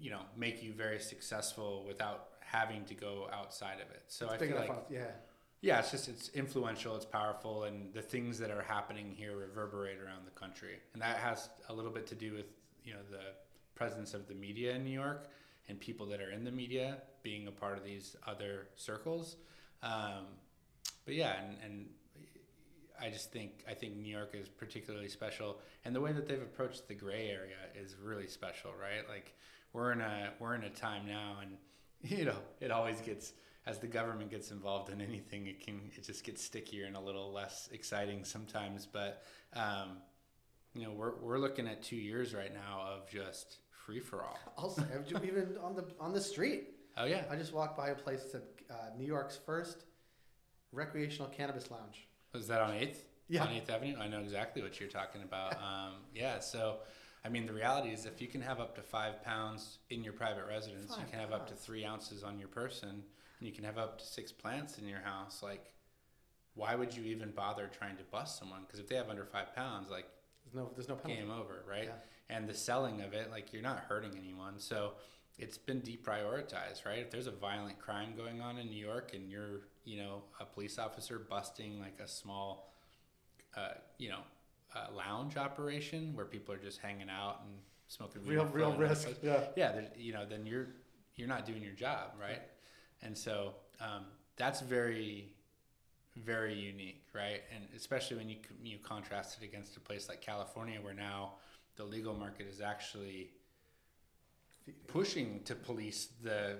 you 0.00 0.10
know, 0.10 0.20
make 0.36 0.62
you 0.62 0.72
very 0.72 1.00
successful 1.00 1.84
without 1.86 2.28
having 2.40 2.84
to 2.84 2.94
go 2.94 3.28
outside 3.32 3.80
of 3.80 3.90
it. 3.90 4.04
So 4.08 4.26
it's 4.26 4.34
I 4.34 4.46
feel 4.46 4.56
like 4.56 4.70
yeah. 4.90 5.06
yeah, 5.60 5.78
it's 5.80 5.90
just 5.90 6.08
it's 6.08 6.28
influential, 6.30 6.96
it's 6.96 7.04
powerful, 7.04 7.64
and 7.64 7.92
the 7.92 8.02
things 8.02 8.38
that 8.38 8.50
are 8.50 8.62
happening 8.62 9.12
here 9.16 9.36
reverberate 9.36 9.98
around 9.98 10.24
the 10.24 10.38
country, 10.38 10.78
and 10.92 11.02
that 11.02 11.18
has 11.18 11.48
a 11.68 11.74
little 11.74 11.90
bit 11.90 12.06
to 12.08 12.14
do 12.14 12.32
with 12.32 12.46
you 12.84 12.92
know 12.92 13.00
the 13.10 13.22
presence 13.74 14.14
of 14.14 14.26
the 14.28 14.34
media 14.34 14.74
in 14.74 14.84
New 14.84 14.90
York 14.90 15.28
and 15.68 15.78
people 15.78 16.06
that 16.06 16.20
are 16.20 16.30
in 16.30 16.44
the 16.44 16.50
media 16.50 16.98
being 17.22 17.48
a 17.48 17.50
part 17.50 17.76
of 17.76 17.84
these 17.84 18.16
other 18.26 18.68
circles. 18.76 19.36
Um, 19.82 20.26
but 21.04 21.14
yeah, 21.14 21.34
and, 21.42 21.56
and 21.64 21.86
I 23.00 23.10
just 23.10 23.32
think 23.32 23.64
I 23.68 23.74
think 23.74 23.96
New 23.96 24.10
York 24.10 24.34
is 24.34 24.48
particularly 24.48 25.08
special, 25.08 25.60
and 25.84 25.94
the 25.94 26.00
way 26.00 26.12
that 26.12 26.28
they've 26.28 26.40
approached 26.40 26.88
the 26.88 26.94
gray 26.94 27.28
area 27.28 27.56
is 27.74 27.96
really 28.02 28.26
special, 28.26 28.70
right? 28.80 29.08
Like 29.08 29.34
we're 29.76 29.92
in 29.92 30.00
a 30.00 30.30
we're 30.40 30.54
in 30.54 30.64
a 30.64 30.70
time 30.70 31.06
now, 31.06 31.36
and 31.42 31.56
you 32.18 32.24
know 32.24 32.38
it 32.60 32.70
always 32.70 33.00
gets 33.00 33.34
as 33.66 33.78
the 33.78 33.86
government 33.86 34.30
gets 34.30 34.50
involved 34.50 34.90
in 34.90 35.00
anything, 35.00 35.46
it 35.46 35.64
can 35.64 35.80
it 35.96 36.02
just 36.02 36.24
gets 36.24 36.42
stickier 36.42 36.86
and 36.86 36.96
a 36.96 37.00
little 37.00 37.30
less 37.32 37.68
exciting 37.72 38.24
sometimes. 38.24 38.86
But 38.86 39.22
um, 39.54 39.98
you 40.74 40.84
know 40.84 40.92
we're 40.92 41.16
we're 41.16 41.38
looking 41.38 41.68
at 41.68 41.82
two 41.82 41.96
years 41.96 42.34
right 42.34 42.52
now 42.52 42.80
of 42.94 43.08
just 43.08 43.58
free 43.84 44.00
for 44.00 44.22
all. 44.24 44.38
Also, 44.56 44.82
have 44.92 45.04
you 45.10 45.18
even 45.24 45.56
on 45.62 45.76
the 45.76 45.84
on 46.00 46.12
the 46.14 46.20
street, 46.20 46.70
Oh 46.96 47.04
yeah, 47.04 47.24
I 47.30 47.36
just 47.36 47.52
walked 47.52 47.76
by 47.76 47.90
a 47.90 47.94
place 47.94 48.24
that 48.32 48.44
uh, 48.70 48.74
New 48.98 49.04
York's 49.06 49.36
first 49.44 49.84
recreational 50.72 51.30
cannabis 51.30 51.70
lounge. 51.70 52.08
was 52.32 52.48
that 52.48 52.60
on 52.62 52.72
Eighth? 52.72 53.04
Yeah. 53.28 53.42
on 53.44 53.50
Eighth 53.52 53.68
Avenue. 53.68 53.96
I 54.00 54.08
know 54.08 54.20
exactly 54.20 54.62
what 54.62 54.78
you're 54.80 54.88
talking 54.88 55.22
about. 55.22 55.54
um, 55.54 55.94
yeah, 56.14 56.38
so. 56.38 56.78
I 57.26 57.28
mean, 57.28 57.44
the 57.44 57.52
reality 57.52 57.88
is, 57.88 58.06
if 58.06 58.20
you 58.22 58.28
can 58.28 58.40
have 58.40 58.60
up 58.60 58.76
to 58.76 58.82
five 58.82 59.20
pounds 59.24 59.78
in 59.90 60.04
your 60.04 60.12
private 60.12 60.44
residence, 60.48 60.96
you 60.96 61.04
can 61.10 61.18
have 61.18 61.32
up 61.32 61.48
to 61.48 61.54
three 61.54 61.84
ounces 61.84 62.22
on 62.22 62.38
your 62.38 62.46
person, 62.46 62.88
and 62.88 63.48
you 63.48 63.52
can 63.52 63.64
have 63.64 63.78
up 63.78 63.98
to 63.98 64.06
six 64.06 64.30
plants 64.30 64.78
in 64.78 64.86
your 64.86 65.00
house. 65.00 65.42
Like, 65.42 65.74
why 66.54 66.76
would 66.76 66.96
you 66.96 67.02
even 67.02 67.32
bother 67.32 67.68
trying 67.76 67.96
to 67.96 68.04
bust 68.04 68.38
someone? 68.38 68.60
Because 68.64 68.78
if 68.78 68.86
they 68.88 68.94
have 68.94 69.10
under 69.10 69.24
five 69.24 69.56
pounds, 69.56 69.90
like, 69.90 70.06
There's 70.44 70.54
no 70.54 70.70
there's 70.76 70.88
no 70.88 70.94
penalty. 70.94 71.22
game 71.22 71.32
over, 71.32 71.64
right? 71.68 71.86
Yeah. 71.88 72.36
And 72.36 72.48
the 72.48 72.54
selling 72.54 73.00
of 73.00 73.12
it, 73.12 73.32
like, 73.32 73.52
you're 73.52 73.62
not 73.62 73.80
hurting 73.88 74.12
anyone. 74.16 74.60
So 74.60 74.92
it's 75.36 75.58
been 75.58 75.80
deprioritized, 75.80 76.86
right? 76.86 77.00
If 77.00 77.10
there's 77.10 77.26
a 77.26 77.32
violent 77.32 77.80
crime 77.80 78.14
going 78.16 78.40
on 78.40 78.56
in 78.58 78.70
New 78.70 78.84
York 78.84 79.14
and 79.14 79.28
you're, 79.28 79.62
you 79.84 79.98
know, 79.98 80.22
a 80.38 80.44
police 80.44 80.78
officer 80.78 81.18
busting 81.18 81.80
like 81.80 81.98
a 81.98 82.06
small, 82.06 82.72
uh, 83.56 83.74
you 83.98 84.10
know, 84.10 84.20
uh, 84.76 84.86
lounge 84.94 85.36
operation 85.36 86.14
where 86.14 86.26
people 86.26 86.54
are 86.54 86.58
just 86.58 86.78
hanging 86.80 87.08
out 87.10 87.40
and 87.44 87.54
smoking 87.88 88.22
Real 88.24 88.44
real 88.46 88.74
risk. 88.76 89.08
Yeah. 89.22 89.40
yeah, 89.56 89.80
you 89.96 90.12
know, 90.12 90.24
then 90.26 90.46
you're 90.46 90.68
you're 91.16 91.28
not 91.28 91.46
doing 91.46 91.62
your 91.62 91.72
job, 91.72 92.12
right? 92.20 92.42
And 93.02 93.16
so 93.16 93.54
um, 93.80 94.04
that's 94.36 94.60
very 94.60 95.32
very 96.16 96.54
unique, 96.54 97.04
right? 97.14 97.42
And 97.54 97.64
especially 97.76 98.16
when 98.16 98.28
you 98.28 98.36
you 98.62 98.78
contrast 98.82 99.38
it 99.40 99.44
against 99.44 99.76
a 99.76 99.80
place 99.80 100.08
like 100.08 100.20
California, 100.20 100.78
where 100.80 100.94
now 100.94 101.34
the 101.76 101.84
legal 101.84 102.14
market 102.14 102.46
is 102.48 102.60
actually 102.60 103.30
pushing 104.88 105.40
to 105.44 105.54
police 105.54 106.08
the 106.22 106.56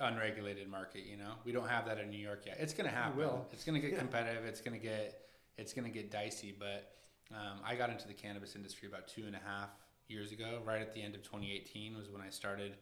unregulated 0.00 0.68
market. 0.68 1.04
You 1.04 1.16
know, 1.16 1.32
we 1.44 1.52
don't 1.52 1.68
have 1.68 1.86
that 1.86 1.98
in 1.98 2.10
New 2.10 2.18
York 2.18 2.44
yet. 2.46 2.56
It's 2.60 2.74
going 2.74 2.88
to 2.88 2.94
happen. 2.94 3.18
It's 3.52 3.64
going 3.64 3.74
to 3.74 3.80
get 3.80 3.92
Yeah. 3.94 3.98
competitive. 3.98 4.44
It's 4.44 4.60
going 4.60 4.78
to 4.78 4.84
get 4.86 5.18
it's 5.58 5.72
going 5.72 5.84
to 5.84 5.90
get 5.90 6.10
dicey. 6.10 6.54
But 6.58 6.90
um, 7.34 7.58
I 7.64 7.74
got 7.74 7.90
into 7.90 8.06
the 8.06 8.14
cannabis 8.14 8.56
industry 8.56 8.88
about 8.88 9.08
two 9.08 9.24
and 9.26 9.34
a 9.34 9.40
half 9.44 9.70
years 10.08 10.32
ago. 10.32 10.60
Right 10.64 10.80
at 10.80 10.94
the 10.94 11.02
end 11.02 11.14
of 11.14 11.22
2018 11.22 11.96
was 11.96 12.08
when 12.10 12.20
I 12.20 12.30
started 12.30 12.74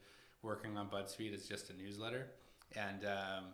working 0.43 0.77
on 0.77 0.89
BudsFeed 0.89 1.35
as 1.35 1.47
just 1.47 1.71
a 1.71 1.75
newsletter, 1.75 2.27
and 2.77 3.05
um, 3.05 3.45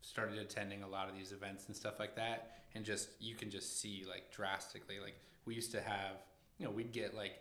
started 0.00 0.38
attending 0.38 0.82
a 0.82 0.88
lot 0.88 1.08
of 1.08 1.16
these 1.16 1.32
events 1.32 1.66
and 1.66 1.76
stuff 1.76 1.98
like 1.98 2.16
that. 2.16 2.52
And 2.74 2.84
just 2.84 3.08
you 3.20 3.34
can 3.34 3.50
just 3.50 3.80
see 3.80 4.04
like 4.08 4.30
drastically. 4.30 5.00
Like 5.02 5.16
we 5.44 5.54
used 5.54 5.72
to 5.72 5.80
have, 5.80 6.22
you 6.58 6.66
know, 6.66 6.70
we'd 6.70 6.92
get 6.92 7.14
like 7.14 7.32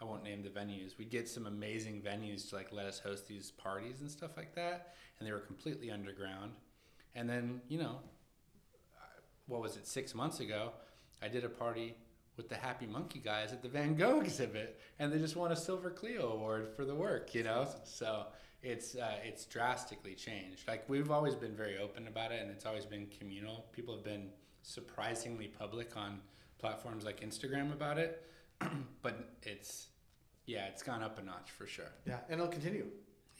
I 0.00 0.04
won't 0.04 0.22
name 0.22 0.42
the 0.42 0.48
venues. 0.48 0.96
We'd 0.98 1.10
get 1.10 1.28
some 1.28 1.46
amazing 1.46 2.02
venues 2.02 2.48
to 2.50 2.56
like 2.56 2.72
let 2.72 2.86
us 2.86 2.98
host 2.98 3.26
these 3.26 3.50
parties 3.50 4.00
and 4.00 4.10
stuff 4.10 4.36
like 4.36 4.54
that, 4.54 4.94
and 5.18 5.26
they 5.26 5.32
were 5.32 5.40
completely 5.40 5.90
underground. 5.90 6.52
And 7.14 7.28
then 7.28 7.60
you 7.68 7.78
know, 7.78 8.00
what 9.46 9.60
was 9.60 9.76
it? 9.76 9.86
Six 9.86 10.14
months 10.14 10.40
ago, 10.40 10.72
I 11.22 11.28
did 11.28 11.44
a 11.44 11.48
party 11.48 11.94
with 12.38 12.48
the 12.48 12.54
Happy 12.54 12.86
Monkey 12.86 13.18
guys 13.18 13.52
at 13.52 13.62
the 13.62 13.68
Van 13.68 13.94
Gogh 13.94 14.20
exhibit, 14.20 14.80
and 14.98 15.12
they 15.12 15.18
just 15.18 15.36
won 15.36 15.52
a 15.52 15.56
Silver 15.56 15.90
Clio 15.90 16.32
award 16.32 16.70
for 16.74 16.86
the 16.86 16.94
work. 16.94 17.34
You 17.34 17.42
know, 17.42 17.68
so 17.84 18.28
it's 18.62 18.94
uh, 18.96 19.16
it's 19.22 19.44
drastically 19.44 20.14
changed. 20.14 20.66
Like 20.66 20.88
we've 20.88 21.10
always 21.10 21.34
been 21.34 21.54
very 21.54 21.76
open 21.76 22.06
about 22.06 22.32
it, 22.32 22.40
and 22.40 22.50
it's 22.50 22.64
always 22.64 22.86
been 22.86 23.06
communal. 23.18 23.66
People 23.72 23.94
have 23.94 24.04
been 24.04 24.30
surprisingly 24.62 25.48
public 25.48 25.96
on 25.96 26.20
platforms 26.58 27.04
like 27.04 27.20
Instagram 27.20 27.72
about 27.72 27.98
it, 27.98 28.24
but 29.02 29.30
it's 29.42 29.88
yeah, 30.46 30.66
it's 30.66 30.82
gone 30.82 31.02
up 31.02 31.18
a 31.18 31.22
notch 31.22 31.50
for 31.50 31.66
sure. 31.66 31.92
Yeah, 32.06 32.20
and 32.30 32.40
it'll 32.40 32.50
continue. 32.50 32.86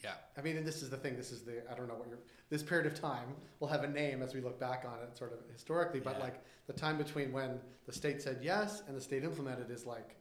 Yeah. 0.03 0.13
I 0.37 0.41
mean, 0.41 0.55
and 0.57 0.65
this 0.65 0.81
is 0.81 0.89
the 0.89 0.97
thing. 0.97 1.17
This 1.17 1.31
is 1.31 1.41
the 1.41 1.61
I 1.71 1.75
don't 1.75 1.87
know 1.87 1.95
what 1.95 2.07
your 2.07 2.19
this 2.49 2.63
period 2.63 2.87
of 2.87 2.99
time 2.99 3.35
will 3.59 3.67
have 3.67 3.83
a 3.83 3.87
name 3.87 4.21
as 4.21 4.33
we 4.33 4.41
look 4.41 4.59
back 4.59 4.85
on 4.87 4.99
it, 5.03 5.17
sort 5.17 5.33
of 5.33 5.39
historically. 5.51 5.99
But 5.99 6.15
Yeah. 6.17 6.23
like 6.23 6.43
the 6.67 6.73
time 6.73 6.97
between 6.97 7.31
when 7.31 7.59
the 7.85 7.91
state 7.91 8.21
said 8.21 8.39
yes 8.41 8.83
and 8.87 8.95
the 8.95 9.01
state 9.01 9.23
implemented 9.23 9.69
is 9.71 9.85
like, 9.85 10.15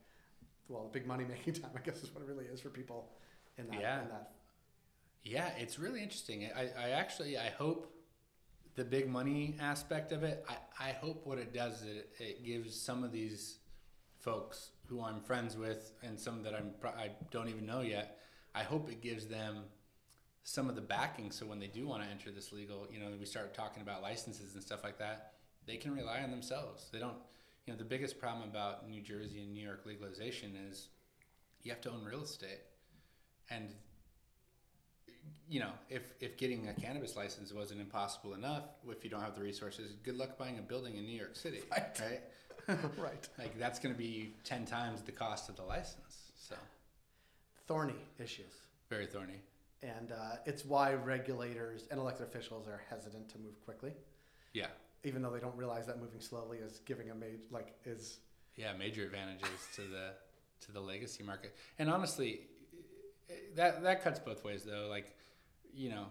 well, 0.68 0.84
the 0.84 0.90
big 0.98 1.06
money 1.06 1.24
making 1.24 1.54
time. 1.62 1.70
I 1.76 1.80
guess 1.80 2.02
is 2.02 2.12
what 2.12 2.22
it 2.22 2.28
really 2.28 2.46
is 2.46 2.60
for 2.60 2.70
people 2.70 3.08
in 3.56 3.68
that. 3.68 3.80
Yeah. 3.80 4.02
In 4.02 4.08
that. 4.08 4.32
Yeah, 5.22 5.48
it's 5.58 5.78
really 5.78 6.02
interesting. 6.02 6.48
I, 6.56 6.70
I 6.78 6.90
actually 6.90 7.38
I 7.38 7.50
hope 7.50 7.92
the 8.74 8.84
big 8.84 9.08
money 9.08 9.56
aspect 9.60 10.12
of 10.12 10.22
it. 10.22 10.44
I, 10.48 10.88
I 10.88 10.92
hope 10.92 11.26
what 11.26 11.38
it 11.38 11.52
does 11.52 11.82
is 11.82 11.88
it, 11.98 12.10
it 12.18 12.44
gives 12.44 12.74
some 12.80 13.04
of 13.04 13.12
these 13.12 13.58
folks 14.20 14.70
who 14.86 15.02
I'm 15.02 15.20
friends 15.20 15.56
with 15.56 15.92
and 16.02 16.18
some 16.18 16.42
that 16.42 16.54
I'm 16.54 16.72
I 16.84 17.10
don't 17.30 17.48
even 17.48 17.66
know 17.66 17.80
yet. 17.80 18.18
I 18.58 18.64
hope 18.64 18.90
it 18.90 19.00
gives 19.00 19.26
them 19.26 19.64
some 20.42 20.68
of 20.68 20.74
the 20.74 20.80
backing 20.80 21.30
so 21.30 21.46
when 21.46 21.60
they 21.60 21.66
do 21.68 21.86
want 21.86 22.02
to 22.02 22.08
enter 22.08 22.30
this 22.30 22.52
legal, 22.52 22.88
you 22.90 22.98
know, 22.98 23.06
we 23.20 23.26
start 23.26 23.54
talking 23.54 23.82
about 23.82 24.02
licenses 24.02 24.54
and 24.54 24.62
stuff 24.62 24.82
like 24.82 24.98
that, 24.98 25.34
they 25.66 25.76
can 25.76 25.94
rely 25.94 26.22
on 26.22 26.30
themselves. 26.30 26.88
They 26.92 26.98
don't, 26.98 27.16
you 27.66 27.72
know, 27.72 27.78
the 27.78 27.84
biggest 27.84 28.18
problem 28.18 28.48
about 28.48 28.88
New 28.88 29.02
Jersey 29.02 29.40
and 29.42 29.52
New 29.52 29.62
York 29.64 29.82
legalization 29.84 30.56
is 30.70 30.88
you 31.62 31.70
have 31.70 31.80
to 31.82 31.90
own 31.90 32.02
real 32.04 32.22
estate. 32.22 32.62
And 33.50 33.68
you 35.48 35.60
know, 35.60 35.70
if 35.88 36.02
if 36.20 36.36
getting 36.36 36.68
a 36.68 36.74
cannabis 36.74 37.16
license 37.16 37.52
wasn't 37.52 37.80
impossible 37.80 38.34
enough, 38.34 38.64
if 38.90 39.04
you 39.04 39.10
don't 39.10 39.22
have 39.22 39.34
the 39.34 39.42
resources, 39.42 39.94
good 40.02 40.16
luck 40.16 40.36
buying 40.36 40.58
a 40.58 40.62
building 40.62 40.96
in 40.96 41.04
New 41.06 41.16
York 41.16 41.36
City, 41.36 41.60
Right. 41.70 42.00
right? 42.00 42.78
right. 42.98 43.28
like 43.38 43.58
that's 43.58 43.78
going 43.78 43.94
to 43.94 43.98
be 43.98 44.34
ten 44.44 44.64
times 44.66 45.02
the 45.02 45.12
cost 45.12 45.48
of 45.48 45.56
the 45.56 45.62
license. 45.62 46.32
So 46.36 46.54
Thorny 47.68 47.94
issues. 48.18 48.52
very 48.90 49.06
thorny. 49.06 49.40
And 49.82 50.10
uh, 50.10 50.36
it's 50.46 50.64
why 50.64 50.94
regulators 50.94 51.86
and 51.90 52.00
elected 52.00 52.26
officials 52.26 52.66
are 52.66 52.80
hesitant 52.90 53.28
to 53.28 53.38
move 53.38 53.64
quickly, 53.64 53.92
Yeah, 54.52 54.66
even 55.04 55.22
though 55.22 55.30
they 55.30 55.38
don't 55.38 55.56
realize 55.56 55.86
that 55.86 56.00
moving 56.00 56.20
slowly 56.20 56.58
is 56.58 56.80
giving 56.84 57.10
a 57.10 57.14
major 57.14 57.38
like 57.52 57.74
is 57.84 58.18
yeah, 58.56 58.72
major 58.72 59.04
advantages 59.04 59.48
to 59.76 59.82
the 59.82 60.14
to 60.66 60.72
the 60.72 60.80
legacy 60.80 61.22
market. 61.22 61.54
And 61.78 61.88
honestly, 61.88 62.40
that 63.54 63.82
that 63.84 64.02
cuts 64.02 64.18
both 64.18 64.42
ways 64.44 64.64
though. 64.64 64.88
Like, 64.90 65.14
you 65.72 65.90
know, 65.90 66.06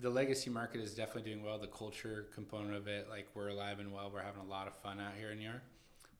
the 0.00 0.08
legacy 0.08 0.48
market 0.48 0.80
is 0.80 0.94
definitely 0.94 1.30
doing 1.30 1.44
well. 1.44 1.58
The 1.58 1.66
culture 1.66 2.28
component 2.34 2.74
of 2.74 2.86
it, 2.88 3.08
like 3.10 3.26
we're 3.34 3.48
alive 3.48 3.80
and 3.80 3.92
well. 3.92 4.10
We're 4.10 4.22
having 4.22 4.40
a 4.42 4.48
lot 4.48 4.66
of 4.66 4.74
fun 4.76 4.98
out 5.00 5.12
here 5.18 5.32
in 5.32 5.38
New 5.38 5.44
York. 5.50 5.62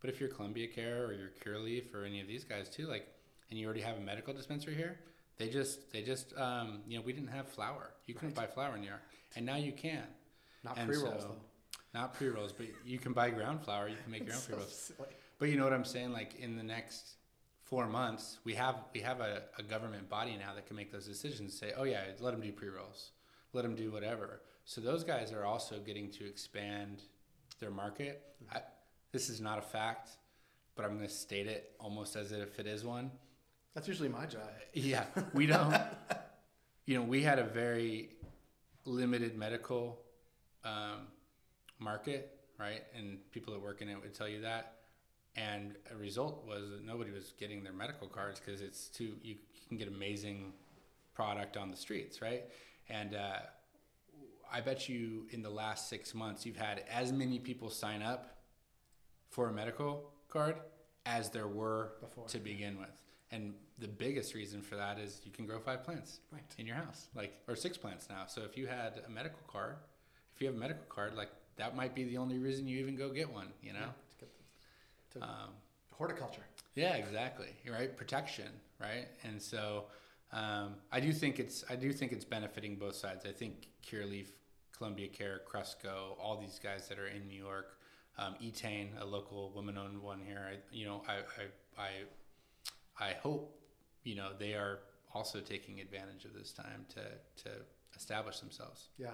But 0.02 0.10
if 0.10 0.20
you're 0.20 0.28
Columbia 0.28 0.66
Care 0.66 1.06
or 1.06 1.14
you're 1.14 1.30
Curaleaf 1.42 1.94
or 1.94 2.04
any 2.04 2.20
of 2.20 2.26
these 2.26 2.44
guys 2.44 2.68
too, 2.68 2.86
like, 2.86 3.08
and 3.54 3.60
you 3.60 3.66
already 3.66 3.82
have 3.82 3.96
a 3.96 4.00
medical 4.00 4.34
dispensary 4.34 4.74
here, 4.74 4.98
they 5.38 5.48
just 5.48 5.92
they 5.92 6.02
just 6.02 6.36
um, 6.36 6.80
you 6.88 6.98
know 6.98 7.04
we 7.04 7.12
didn't 7.12 7.28
have 7.28 7.46
flour. 7.48 7.90
You 8.06 8.14
couldn't 8.14 8.34
buy 8.34 8.46
flour 8.48 8.74
in 8.74 8.80
New 8.80 8.88
York, 8.88 9.02
and 9.36 9.46
now 9.46 9.54
you 9.54 9.70
can. 9.70 10.02
not 10.64 10.74
pre 10.74 10.86
rolls 10.96 11.02
so- 11.02 11.28
though. 11.28 11.36
Not 11.94 12.14
pre 12.14 12.26
rolls, 12.26 12.52
but 12.52 12.66
you 12.84 12.98
can 12.98 13.12
buy 13.12 13.30
ground 13.30 13.62
flour. 13.64 13.86
You 13.88 13.94
can 14.02 14.10
make 14.10 14.24
your 14.26 14.32
own 14.34 14.38
It's 14.38 14.46
pre 14.46 14.54
so 14.54 14.58
rolls. 14.58 14.74
silly. 14.96 15.08
But 15.38 15.48
you 15.50 15.56
know 15.56 15.62
what 15.62 15.72
I'm 15.72 15.84
saying? 15.84 16.12
Like 16.12 16.40
in 16.40 16.56
the 16.56 16.64
next 16.64 17.14
four 17.62 17.86
months, 17.86 18.38
we 18.42 18.54
have 18.54 18.74
we 18.92 18.98
have 19.02 19.20
a, 19.20 19.42
a 19.56 19.62
government 19.62 20.08
body 20.10 20.36
now 20.36 20.52
that 20.56 20.66
can 20.66 20.74
make 20.74 20.90
those 20.90 21.06
decisions. 21.06 21.56
Say, 21.56 21.72
oh 21.76 21.84
yeah, 21.84 22.00
let 22.18 22.32
them 22.32 22.40
do 22.40 22.50
pre 22.50 22.68
rolls, 22.68 23.12
let 23.52 23.62
them 23.62 23.76
do 23.76 23.92
whatever. 23.92 24.40
So 24.64 24.80
those 24.80 25.04
guys 25.04 25.30
are 25.32 25.44
also 25.44 25.78
getting 25.78 26.10
to 26.12 26.26
expand 26.26 27.02
their 27.60 27.70
market. 27.70 28.22
I, 28.52 28.62
this 29.12 29.28
is 29.28 29.40
not 29.40 29.58
a 29.58 29.62
fact, 29.62 30.08
but 30.74 30.84
I'm 30.84 30.96
going 30.96 31.06
to 31.06 31.14
state 31.14 31.46
it 31.46 31.72
almost 31.78 32.16
as 32.16 32.32
if 32.32 32.58
it 32.58 32.66
is 32.66 32.84
one. 32.84 33.12
That's 33.74 33.88
usually 33.88 34.08
my 34.08 34.26
job. 34.26 34.42
Yeah, 34.72 35.04
we 35.32 35.46
don't. 35.46 35.74
you 36.86 36.96
know, 36.96 37.02
we 37.02 37.22
had 37.22 37.38
a 37.38 37.44
very 37.44 38.10
limited 38.84 39.36
medical 39.36 40.00
um, 40.64 41.08
market, 41.78 42.38
right? 42.58 42.82
And 42.96 43.18
people 43.32 43.52
that 43.52 43.62
work 43.62 43.82
in 43.82 43.88
it 43.88 44.00
would 44.00 44.14
tell 44.14 44.28
you 44.28 44.42
that. 44.42 44.74
And 45.36 45.74
a 45.92 45.96
result 45.96 46.44
was 46.46 46.70
that 46.70 46.84
nobody 46.84 47.10
was 47.10 47.34
getting 47.38 47.64
their 47.64 47.72
medical 47.72 48.06
cards 48.06 48.40
because 48.40 48.60
it's 48.60 48.88
too. 48.88 49.14
You, 49.22 49.36
can 49.68 49.78
get 49.78 49.88
amazing 49.88 50.52
product 51.14 51.56
on 51.56 51.70
the 51.70 51.76
streets, 51.76 52.20
right? 52.20 52.44
And 52.88 53.14
uh, 53.14 53.38
I 54.52 54.60
bet 54.60 54.88
you 54.88 55.26
in 55.30 55.42
the 55.42 55.50
last 55.50 55.88
six 55.88 56.14
months 56.14 56.44
you've 56.44 56.56
had 56.56 56.84
as 56.90 57.12
many 57.12 57.38
people 57.38 57.70
sign 57.70 58.02
up 58.02 58.36
for 59.30 59.48
a 59.48 59.52
medical 59.52 60.10
card 60.28 60.56
as 61.06 61.30
there 61.30 61.48
were 61.48 61.92
Before. 62.00 62.26
to 62.28 62.38
begin 62.38 62.78
with. 62.78 63.02
And 63.30 63.54
the 63.78 63.88
biggest 63.88 64.34
reason 64.34 64.62
for 64.62 64.76
that 64.76 64.98
is 64.98 65.20
you 65.24 65.32
can 65.32 65.46
grow 65.46 65.58
five 65.58 65.82
plants 65.84 66.20
Right. 66.32 66.42
in 66.58 66.66
your 66.66 66.76
house, 66.76 67.08
like 67.14 67.32
or 67.48 67.56
six 67.56 67.76
plants 67.76 68.08
now. 68.08 68.26
So 68.26 68.42
if 68.42 68.56
you 68.56 68.66
had 68.66 69.02
a 69.06 69.10
medical 69.10 69.40
card, 69.48 69.76
if 70.34 70.40
you 70.40 70.46
have 70.46 70.56
a 70.56 70.58
medical 70.58 70.84
card, 70.88 71.14
like 71.14 71.30
that 71.56 71.74
might 71.76 71.94
be 71.94 72.04
the 72.04 72.16
only 72.18 72.38
reason 72.38 72.66
you 72.68 72.78
even 72.78 72.96
go 72.96 73.10
get 73.10 73.30
one. 73.32 73.48
You 73.62 73.72
know. 73.72 73.88
To 74.10 74.16
get 74.20 74.28
the, 75.12 75.20
to 75.20 75.24
Um, 75.26 75.50
horticulture. 75.92 76.44
yeah, 76.74 76.94
exactly. 76.94 77.48
Right. 77.68 77.96
Protection, 77.96 78.48
right? 78.80 79.06
And 79.24 79.40
so 79.42 79.84
um, 80.32 80.76
I 80.92 81.00
do 81.00 81.12
think 81.12 81.38
it's 81.38 81.64
I 81.68 81.76
do 81.76 81.92
think 81.92 82.12
it's 82.12 82.24
benefiting 82.24 82.76
both 82.76 82.94
sides. 82.96 83.24
I 83.26 83.32
think 83.32 83.68
Curaleaf, 83.84 84.28
Columbia 84.76 85.08
Care, 85.08 85.40
Cresco, 85.46 86.16
all 86.20 86.36
these 86.40 86.58
guys 86.58 86.88
that 86.88 86.98
are 86.98 87.06
in 87.08 87.26
New 87.28 87.38
York, 87.38 87.78
um, 88.18 88.34
Etain, 88.42 88.88
a 89.00 89.04
local 89.04 89.50
woman-owned 89.54 90.00
one 90.00 90.20
here. 90.24 90.42
I, 90.52 90.56
you 90.72 90.86
know, 90.86 91.02
I, 91.08 91.14
I 91.78 91.82
I 91.82 91.90
I 93.10 93.12
hope 93.14 93.60
you 94.04 94.14
know 94.14 94.30
they 94.38 94.54
are 94.54 94.80
also 95.12 95.40
taking 95.40 95.80
advantage 95.80 96.24
of 96.24 96.34
this 96.34 96.52
time 96.52 96.86
to 96.90 97.02
to 97.42 97.50
establish 97.96 98.40
themselves. 98.40 98.88
Yeah. 98.98 99.08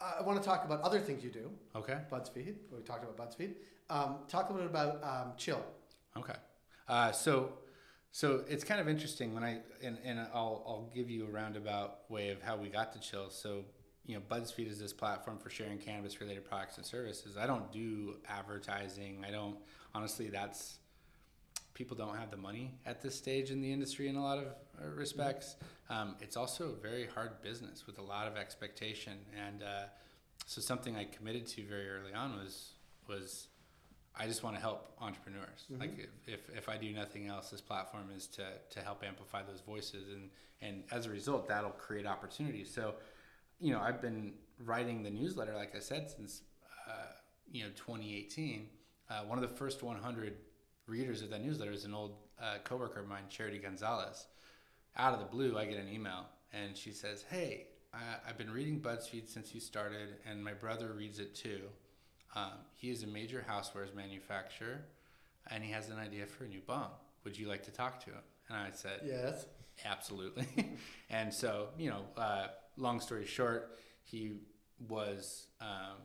Uh, 0.00 0.14
I 0.20 0.22
want 0.22 0.40
to 0.40 0.46
talk 0.46 0.64
about 0.64 0.80
other 0.82 1.00
things 1.00 1.24
you 1.24 1.30
do. 1.30 1.50
Okay. 1.74 1.98
BudsFeed. 2.10 2.54
We 2.70 2.82
talked 2.84 3.04
about 3.04 3.16
BudsFeed. 3.16 3.54
Um, 3.90 4.16
talk 4.28 4.50
a 4.50 4.52
little 4.52 4.68
bit 4.68 4.76
about 4.76 5.02
um, 5.02 5.32
Chill. 5.36 5.64
Okay. 6.16 6.34
Uh, 6.88 7.12
so, 7.12 7.52
so 8.12 8.44
it's 8.48 8.64
kind 8.64 8.80
of 8.80 8.88
interesting 8.88 9.34
when 9.34 9.44
I 9.44 9.58
and, 9.82 9.98
and 10.04 10.20
I'll 10.20 10.62
I'll 10.66 10.90
give 10.94 11.10
you 11.10 11.26
a 11.26 11.30
roundabout 11.30 12.10
way 12.10 12.30
of 12.30 12.42
how 12.42 12.56
we 12.56 12.68
got 12.68 12.92
to 12.94 13.00
Chill. 13.00 13.30
So, 13.30 13.64
you 14.06 14.14
know, 14.14 14.22
BudsFeed 14.30 14.70
is 14.70 14.78
this 14.78 14.92
platform 14.92 15.38
for 15.38 15.50
sharing 15.50 15.78
cannabis 15.78 16.20
related 16.20 16.44
products 16.44 16.76
and 16.76 16.86
services. 16.86 17.36
I 17.36 17.46
don't 17.46 17.70
do 17.72 18.16
advertising. 18.28 19.24
I 19.26 19.30
don't 19.30 19.56
honestly. 19.94 20.28
That's 20.28 20.78
people 21.78 21.96
don't 21.96 22.16
have 22.16 22.32
the 22.32 22.36
money 22.36 22.74
at 22.84 23.00
this 23.00 23.14
stage 23.14 23.52
in 23.52 23.60
the 23.60 23.72
industry 23.72 24.08
in 24.08 24.16
a 24.16 24.22
lot 24.22 24.36
of 24.36 24.46
uh, 24.46 24.88
respects. 24.96 25.54
Um, 25.88 26.16
it's 26.20 26.36
also 26.36 26.70
a 26.70 26.82
very 26.82 27.06
hard 27.06 27.40
business 27.40 27.86
with 27.86 27.98
a 27.98 28.02
lot 28.02 28.26
of 28.26 28.36
expectation, 28.36 29.14
and 29.46 29.62
uh, 29.62 29.84
so 30.44 30.60
something 30.60 30.96
I 30.96 31.04
committed 31.04 31.46
to 31.46 31.62
very 31.64 31.88
early 31.88 32.12
on 32.12 32.36
was 32.36 32.72
was 33.08 33.46
I 34.20 34.26
just 34.26 34.42
want 34.42 34.56
to 34.56 34.60
help 34.60 34.90
entrepreneurs. 35.00 35.66
Like 35.78 35.96
if, 35.96 36.34
if, 36.34 36.56
if 36.56 36.68
I 36.68 36.76
do 36.76 36.92
nothing 36.92 37.28
else, 37.28 37.50
this 37.50 37.60
platform 37.60 38.10
is 38.16 38.26
to, 38.28 38.44
to 38.70 38.80
help 38.80 39.04
amplify 39.06 39.42
those 39.44 39.60
voices. 39.60 40.08
And, 40.08 40.28
and 40.60 40.82
as 40.90 41.06
a 41.06 41.10
result, 41.10 41.46
that'll 41.46 41.70
create 41.70 42.04
opportunities. 42.04 42.68
So, 42.68 42.94
you 43.60 43.72
know, 43.72 43.78
I've 43.80 44.02
been 44.02 44.32
writing 44.64 45.04
the 45.04 45.10
newsletter, 45.10 45.54
like 45.54 45.76
I 45.76 45.78
said, 45.78 46.10
since, 46.10 46.42
uh, 46.88 47.12
you 47.52 47.62
know, 47.62 47.70
2018. 47.76 48.66
Uh, 49.08 49.20
one 49.20 49.38
of 49.38 49.48
the 49.48 49.56
first 49.56 49.84
100 49.84 50.34
readers 50.88 51.22
of 51.22 51.30
that 51.30 51.44
newsletter 51.44 51.70
is 51.70 51.84
an 51.84 51.94
old 51.94 52.16
uh, 52.40 52.56
coworker 52.64 53.00
of 53.00 53.08
mine, 53.08 53.24
Charity 53.28 53.58
Gonzalez. 53.58 54.26
Out 54.96 55.12
of 55.12 55.20
the 55.20 55.26
blue, 55.26 55.56
I 55.56 55.66
get 55.66 55.78
an 55.78 55.88
email 55.88 56.26
and 56.52 56.76
she 56.76 56.92
says, 56.92 57.24
Hey, 57.30 57.66
I, 57.92 57.98
I've 58.28 58.38
been 58.38 58.50
reading 58.50 58.80
BudsFeed 58.80 59.28
since 59.28 59.54
you 59.54 59.60
started, 59.60 60.16
and 60.28 60.42
my 60.42 60.54
brother 60.54 60.92
reads 60.96 61.18
it 61.18 61.34
too. 61.34 61.60
Um, 62.34 62.52
he 62.74 62.90
is 62.90 63.02
a 63.02 63.06
major 63.06 63.44
housewares 63.48 63.94
manufacturer, 63.94 64.84
and 65.50 65.62
he 65.62 65.70
has 65.72 65.88
an 65.90 65.98
idea 65.98 66.26
for 66.26 66.44
a 66.44 66.48
new 66.48 66.60
bomb. 66.66 66.90
Would 67.24 67.38
you 67.38 67.48
like 67.48 67.62
to 67.64 67.70
talk 67.70 68.00
to 68.04 68.10
him? 68.10 68.22
And 68.48 68.56
I 68.56 68.70
said, 68.72 69.00
Yes. 69.04 69.46
Absolutely. 69.84 70.46
and 71.10 71.32
so, 71.32 71.68
you 71.78 71.90
know, 71.90 72.02
uh, 72.16 72.48
long 72.76 73.00
story 73.00 73.24
short, 73.24 73.78
he 74.02 74.32
was, 74.88 75.46
um, 75.60 75.98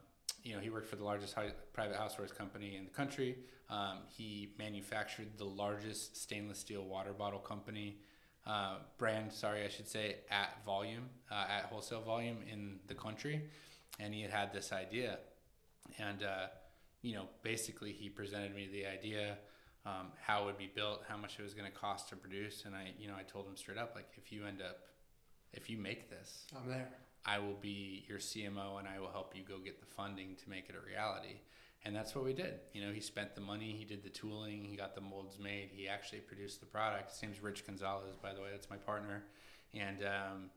you 0.43 0.53
know, 0.53 0.59
he 0.59 0.69
worked 0.69 0.87
for 0.87 0.95
the 0.95 1.03
largest 1.03 1.33
hi- 1.33 1.53
private 1.71 1.97
housewares 1.97 2.35
company 2.35 2.75
in 2.75 2.83
the 2.83 2.89
country. 2.91 3.37
Um, 3.69 3.99
he 4.09 4.53
manufactured 4.57 5.27
the 5.37 5.45
largest 5.45 6.21
stainless 6.21 6.59
steel 6.59 6.83
water 6.83 7.13
bottle 7.13 7.39
company. 7.39 7.97
Uh, 8.45 8.75
brand, 8.97 9.31
sorry, 9.31 9.63
I 9.63 9.69
should 9.69 9.87
say, 9.87 10.17
at 10.29 10.63
volume, 10.65 11.09
uh, 11.31 11.45
at 11.49 11.65
wholesale 11.65 12.01
volume 12.01 12.37
in 12.51 12.79
the 12.87 12.93
country, 12.93 13.41
and 13.99 14.13
he 14.13 14.21
had 14.21 14.31
had 14.31 14.53
this 14.53 14.73
idea, 14.73 15.19
and 15.97 16.23
uh, 16.23 16.47
you 17.01 17.13
know, 17.15 17.29
basically 17.41 17.93
he 17.93 18.09
presented 18.09 18.53
me 18.53 18.67
the 18.71 18.85
idea, 18.85 19.37
um, 19.85 20.07
how 20.21 20.43
it 20.43 20.45
would 20.47 20.57
be 20.57 20.69
built, 20.73 21.03
how 21.07 21.15
much 21.15 21.39
it 21.39 21.43
was 21.43 21.53
going 21.53 21.71
to 21.71 21.77
cost 21.77 22.09
to 22.09 22.17
produce, 22.17 22.65
and 22.65 22.75
I, 22.75 22.91
you 22.99 23.07
know, 23.07 23.15
I 23.17 23.23
told 23.23 23.47
him 23.47 23.55
straight 23.55 23.77
up, 23.77 23.93
like, 23.95 24.09
if 24.17 24.31
you 24.31 24.45
end 24.45 24.61
up, 24.61 24.79
if 25.53 25.69
you 25.69 25.77
make 25.77 26.09
this, 26.09 26.45
I'm 26.53 26.67
there. 26.69 26.89
I 27.25 27.39
will 27.39 27.57
be 27.59 28.03
your 28.07 28.19
CMO 28.19 28.79
and 28.79 28.87
I 28.87 28.99
will 28.99 29.11
help 29.11 29.35
you 29.35 29.43
go 29.43 29.57
get 29.57 29.79
the 29.79 29.85
funding 29.85 30.35
to 30.43 30.49
make 30.49 30.69
it 30.69 30.75
a 30.75 30.85
reality. 30.85 31.39
And 31.85 31.95
that's 31.95 32.15
what 32.15 32.23
we 32.23 32.33
did. 32.33 32.59
You 32.73 32.85
know, 32.85 32.93
he 32.93 33.01
spent 33.01 33.35
the 33.35 33.41
money, 33.41 33.75
he 33.77 33.83
did 33.83 34.03
the 34.03 34.09
tooling, 34.09 34.63
he 34.63 34.75
got 34.75 34.95
the 34.95 35.01
molds 35.01 35.37
made, 35.37 35.69
he 35.71 35.87
actually 35.87 36.19
produced 36.19 36.59
the 36.59 36.65
product. 36.65 37.11
His 37.11 37.21
name's 37.21 37.41
Rich 37.41 37.65
Gonzalez, 37.65 38.15
by 38.21 38.33
the 38.33 38.41
way, 38.41 38.47
that's 38.51 38.69
my 38.69 38.77
partner. 38.77 39.23
And, 39.73 40.03
um, 40.03 40.49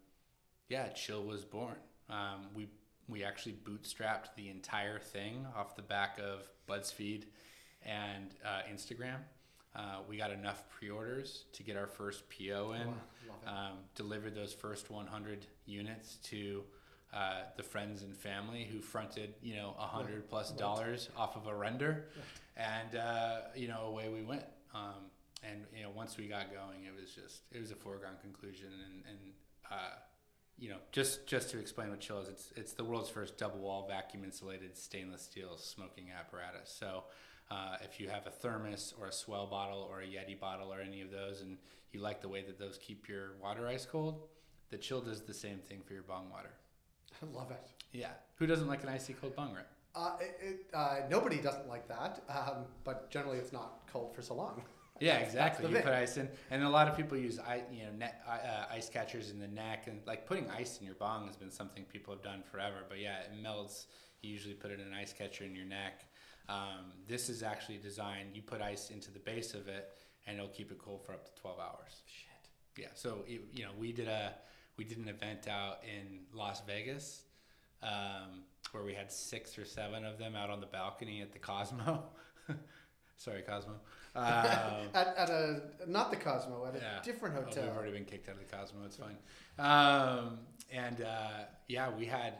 yeah, 0.68 0.88
Chill 0.88 1.24
was 1.24 1.44
born. 1.44 1.76
Um, 2.08 2.46
we 2.54 2.68
we 3.08 3.22
actually 3.22 3.54
bootstrapped 3.64 4.34
the 4.36 4.48
entire 4.48 4.98
thing 4.98 5.46
off 5.56 5.76
the 5.76 5.82
back 5.82 6.18
of 6.18 6.48
BudsFeed 6.68 7.24
and 7.84 8.34
uh, 8.44 8.62
Instagram. 8.72 9.18
Uh, 9.76 9.98
we 10.08 10.16
got 10.16 10.30
enough 10.30 10.64
pre-orders 10.70 11.44
to 11.52 11.62
get 11.62 11.76
our 11.76 11.86
first 11.86 12.24
PO 12.30 12.72
in. 12.72 12.86
Wow. 12.88 12.94
Um, 13.46 13.72
delivered 13.94 14.34
those 14.34 14.52
first 14.54 14.90
100 14.90 15.46
units 15.66 16.16
to 16.30 16.64
uh, 17.12 17.42
the 17.56 17.62
friends 17.62 18.02
and 18.02 18.16
family 18.16 18.64
who 18.64 18.80
fronted, 18.80 19.34
you 19.42 19.54
know, 19.54 19.74
a 19.78 19.86
hundred 19.86 20.28
plus 20.28 20.50
Right. 20.50 20.58
dollars 20.58 21.10
off 21.16 21.36
of 21.36 21.46
a 21.46 21.54
render, 21.54 22.06
and 22.56 22.96
uh, 22.96 23.40
you 23.54 23.68
know, 23.68 23.82
away 23.82 24.08
we 24.08 24.22
went. 24.22 24.42
Um, 24.74 25.10
and 25.44 25.64
you 25.76 25.82
know, 25.82 25.90
once 25.94 26.16
we 26.16 26.26
got 26.26 26.52
going, 26.52 26.84
it 26.84 26.98
was 27.00 27.10
just 27.10 27.42
it 27.52 27.60
was 27.60 27.70
a 27.70 27.76
foregone 27.76 28.16
conclusion. 28.22 28.68
And 28.84 29.02
and 29.08 29.18
uh, 29.70 29.94
you 30.58 30.70
know, 30.70 30.78
just 30.90 31.26
just 31.26 31.50
to 31.50 31.58
explain 31.58 31.90
what 31.90 32.00
Chill 32.00 32.18
is, 32.20 32.28
it's 32.28 32.52
it's 32.56 32.72
the 32.72 32.84
world's 32.84 33.10
first 33.10 33.36
double 33.38 33.60
wall 33.60 33.86
vacuum 33.88 34.24
insulated 34.24 34.76
stainless 34.76 35.22
steel 35.22 35.56
smoking 35.58 36.06
apparatus. 36.16 36.74
So. 36.78 37.04
Uh, 37.50 37.76
if 37.82 38.00
you 38.00 38.08
have 38.08 38.26
a 38.26 38.30
thermos 38.30 38.92
or 38.98 39.06
a 39.06 39.12
swell 39.12 39.46
bottle 39.46 39.86
or 39.90 40.00
a 40.00 40.06
Yeti 40.06 40.38
bottle 40.38 40.72
or 40.72 40.80
any 40.80 41.00
of 41.00 41.10
those, 41.10 41.42
and 41.42 41.58
you 41.92 42.00
like 42.00 42.20
the 42.20 42.28
way 42.28 42.42
that 42.42 42.58
those 42.58 42.78
keep 42.78 43.08
your 43.08 43.36
water 43.40 43.68
ice 43.68 43.86
cold, 43.86 44.22
the 44.70 44.76
chill 44.76 45.00
does 45.00 45.20
the 45.20 45.34
same 45.34 45.58
thing 45.58 45.80
for 45.86 45.94
your 45.94 46.02
bong 46.02 46.28
water. 46.30 46.50
I 47.22 47.36
love 47.36 47.50
it. 47.50 47.68
Yeah. 47.92 48.10
Who 48.36 48.46
doesn't 48.46 48.66
like 48.66 48.82
an 48.82 48.88
icy 48.88 49.14
cold 49.14 49.36
bong 49.36 49.54
rip? 49.54 49.68
Uh, 49.94 50.16
it, 50.20 50.36
it, 50.42 50.66
uh, 50.74 50.98
nobody 51.08 51.40
doesn't 51.40 51.68
like 51.68 51.88
that, 51.88 52.22
um, 52.28 52.64
but 52.84 53.10
generally 53.10 53.38
it's 53.38 53.52
not 53.52 53.88
cold 53.90 54.14
for 54.14 54.22
so 54.22 54.34
long. 54.34 54.62
Yeah, 54.98 55.18
exactly. 55.18 55.70
You 55.70 55.76
put 55.80 55.92
ice 55.92 56.16
in, 56.16 56.26
and 56.50 56.62
a 56.62 56.68
lot 56.70 56.88
of 56.88 56.96
people 56.96 57.18
use 57.18 57.38
you 57.70 57.82
know, 57.82 57.90
net, 57.98 58.22
uh, 58.26 58.64
ice 58.72 58.88
catchers 58.88 59.30
in 59.30 59.38
the 59.38 59.46
neck, 59.46 59.88
and 59.88 60.00
like 60.06 60.26
putting 60.26 60.48
ice 60.50 60.78
in 60.78 60.86
your 60.86 60.94
bong 60.94 61.26
has 61.26 61.36
been 61.36 61.50
something 61.50 61.84
people 61.84 62.14
have 62.14 62.22
done 62.22 62.42
forever. 62.50 62.76
But 62.88 63.00
yeah, 63.00 63.18
it 63.18 63.32
melts. 63.42 63.88
You 64.22 64.30
usually 64.30 64.54
put 64.54 64.70
it 64.70 64.80
in 64.80 64.86
an 64.86 64.94
ice 64.94 65.12
catcher 65.12 65.44
in 65.44 65.54
your 65.54 65.66
neck. 65.66 66.06
Um, 66.48 66.92
this 67.08 67.28
is 67.28 67.42
actually 67.42 67.78
designed. 67.78 68.30
You 68.34 68.42
put 68.42 68.60
ice 68.60 68.90
into 68.90 69.10
the 69.10 69.18
base 69.18 69.54
of 69.54 69.68
it, 69.68 69.90
and 70.26 70.36
it'll 70.38 70.48
keep 70.50 70.70
it 70.70 70.78
cool 70.78 70.98
for 70.98 71.12
up 71.12 71.24
to 71.24 71.40
twelve 71.40 71.58
hours. 71.58 72.02
Shit. 72.06 72.82
Yeah. 72.82 72.88
So 72.94 73.24
it, 73.26 73.40
you 73.52 73.64
know, 73.64 73.70
we 73.78 73.92
did 73.92 74.08
a 74.08 74.34
we 74.76 74.84
did 74.84 74.98
an 74.98 75.08
event 75.08 75.48
out 75.48 75.78
in 75.84 76.20
Las 76.32 76.62
Vegas 76.66 77.22
um, 77.82 78.42
where 78.72 78.84
we 78.84 78.92
had 78.94 79.10
six 79.10 79.58
or 79.58 79.64
seven 79.64 80.04
of 80.04 80.18
them 80.18 80.34
out 80.36 80.50
on 80.50 80.60
the 80.60 80.66
balcony 80.66 81.22
at 81.22 81.32
the 81.32 81.38
Cosmo. 81.38 82.04
Sorry, 83.16 83.42
Cosmo. 83.42 83.72
Um, 84.14 84.22
At, 84.94 85.14
at 85.16 85.30
a 85.30 85.60
not 85.86 86.10
the 86.10 86.16
Cosmo, 86.16 86.66
at 86.66 86.74
a 86.76 86.78
yeah. 86.78 87.02
different 87.02 87.34
Oh, 87.38 87.42
hotel. 87.44 87.64
we've 87.64 87.76
already 87.76 87.92
been 87.92 88.04
kicked 88.04 88.28
out 88.28 88.36
of 88.36 88.40
the 88.50 88.56
Cosmo. 88.56 88.80
It's 88.84 88.96
fine. 88.96 89.16
Um, 89.58 90.38
and 90.70 91.00
uh, 91.02 91.44
yeah, 91.68 91.90
we 91.90 92.04
had, 92.06 92.34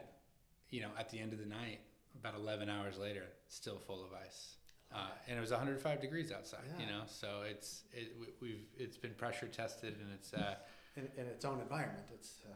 you 0.69 0.81
know, 0.81 0.89
at 0.99 1.09
the 1.09 1.19
end 1.19 1.33
of 1.33 1.39
the 1.39 1.45
night, 1.45 1.79
about 2.19 2.35
11 2.35 2.69
hours 2.69 2.97
later, 2.97 3.23
still 3.47 3.77
full 3.79 4.03
of 4.03 4.11
ice. 4.13 4.55
Uh, 4.93 4.99
and 5.27 5.37
it 5.37 5.41
was 5.41 5.51
105 5.51 5.99
degrees 6.01 6.31
outside, 6.31 6.61
you 6.79 6.85
know, 6.85 7.01
so 7.07 7.41
it's 7.49 7.83
it, 7.91 8.13
we- 8.19 8.27
we've 8.41 8.65
it's 8.77 8.97
been 8.97 9.13
pressure 9.15 9.47
tested 9.47 9.95
and 9.99 10.09
it's 10.13 10.33
uh, 10.33 10.55
in, 10.95 11.03
in 11.17 11.27
its 11.27 11.43
own 11.43 11.59
environment. 11.59 12.05
It's 12.13 12.39
uh, 12.45 12.53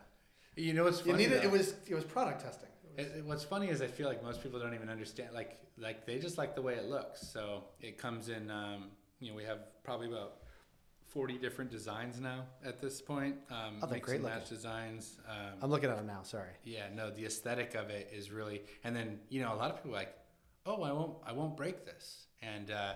you 0.56 0.74
know 0.74 0.86
what's 0.86 1.02
funny 1.02 1.18
needed, 1.28 1.44
it 1.44 1.52
was 1.52 1.74
it 1.88 1.94
was 1.94 2.06
product 2.06 2.42
testing. 2.42 2.70
It 2.98 3.02
was- 3.08 3.18
It- 3.18 3.26
what's 3.26 3.44
funny 3.44 3.68
is 3.70 3.82
I 3.82 3.88
feel 3.88 4.08
like 4.08 4.24
most 4.24 4.42
people 4.42 4.60
don't 4.62 4.74
even 4.74 4.90
understand. 4.90 5.34
Like, 5.34 5.60
like 5.78 6.06
they 6.06 6.20
just 6.20 6.38
like 6.38 6.56
the 6.56 6.62
way 6.62 6.76
it 6.76 6.86
looks. 6.86 7.22
So 7.28 7.66
it 7.82 7.98
comes 7.98 8.30
in. 8.30 8.50
Um, 8.50 8.92
you 9.20 9.30
know, 9.30 9.36
we 9.36 9.44
have 9.44 9.60
probably 9.84 10.08
about 10.08 10.38
forty 11.08 11.38
different 11.38 11.70
designs 11.70 12.22
now 12.22 12.46
at 12.64 12.80
this 12.82 13.02
point. 13.02 13.36
Um, 13.50 13.80
Oh, 13.84 13.88
mix 13.88 14.06
great 14.08 14.22
match 14.22 14.48
designs. 14.48 15.20
Um, 15.28 15.60
I'm 15.62 15.70
looking 15.70 15.90
at 15.90 15.98
them 15.98 16.08
now. 16.08 16.24
Sorry. 16.24 16.54
yeah, 16.64 16.88
no, 16.96 17.12
the 17.12 17.26
aesthetic 17.26 17.76
of 17.76 17.90
it 17.90 18.10
is 18.14 18.32
really. 18.32 18.62
And 18.86 18.96
then 18.96 19.20
you 19.28 19.42
know, 19.42 19.54
a 19.54 19.58
lot 19.58 19.70
of 19.72 19.78
people 19.78 19.92
like, 19.92 20.14
oh, 20.66 20.84
I 20.84 20.92
won't, 20.92 21.18
I 21.26 21.32
won't 21.34 21.58
break 21.58 21.86
this. 21.86 22.28
And 22.42 22.72
uh, 22.72 22.94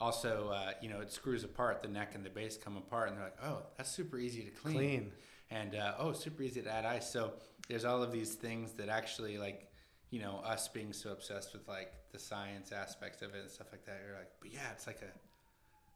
also, 0.00 0.50
uh, 0.54 0.72
you 0.80 0.88
know, 0.88 1.00
it 1.00 1.12
screws 1.12 1.44
apart. 1.44 1.82
The 1.82 1.88
neck 1.88 2.12
and 2.14 2.24
the 2.24 2.30
base 2.30 2.56
come 2.56 2.76
apart, 2.76 3.08
and 3.08 3.16
they're 3.16 3.24
like, 3.24 3.42
oh, 3.42 3.62
that's 3.76 3.90
super 3.90 4.18
easy 4.18 4.42
to 4.42 4.50
clean 4.50 4.74
Clean. 4.74 5.12
and 5.50 5.74
uh, 5.74 5.94
oh, 5.98 6.12
super 6.12 6.42
easy 6.42 6.62
to 6.62 6.70
add 6.70 6.84
ice. 6.84 7.10
So 7.10 7.32
there's 7.68 7.84
all 7.84 8.02
of 8.02 8.12
these 8.12 8.34
things 8.34 8.72
that 8.74 8.88
actually 8.88 9.38
like, 9.38 9.70
you 10.10 10.20
know, 10.20 10.40
us 10.44 10.68
being 10.68 10.92
so 10.92 11.12
obsessed 11.12 11.52
with 11.52 11.66
like 11.68 11.92
the 12.12 12.18
science 12.18 12.72
aspects 12.72 13.22
of 13.22 13.34
it 13.34 13.42
and 13.42 13.50
stuff 13.50 13.68
like 13.72 13.84
that. 13.86 14.00
You're 14.06 14.16
like, 14.16 14.30
but 14.40 14.52
yeah, 14.52 14.70
it's 14.72 14.86
like 14.86 15.00
a, 15.02 15.12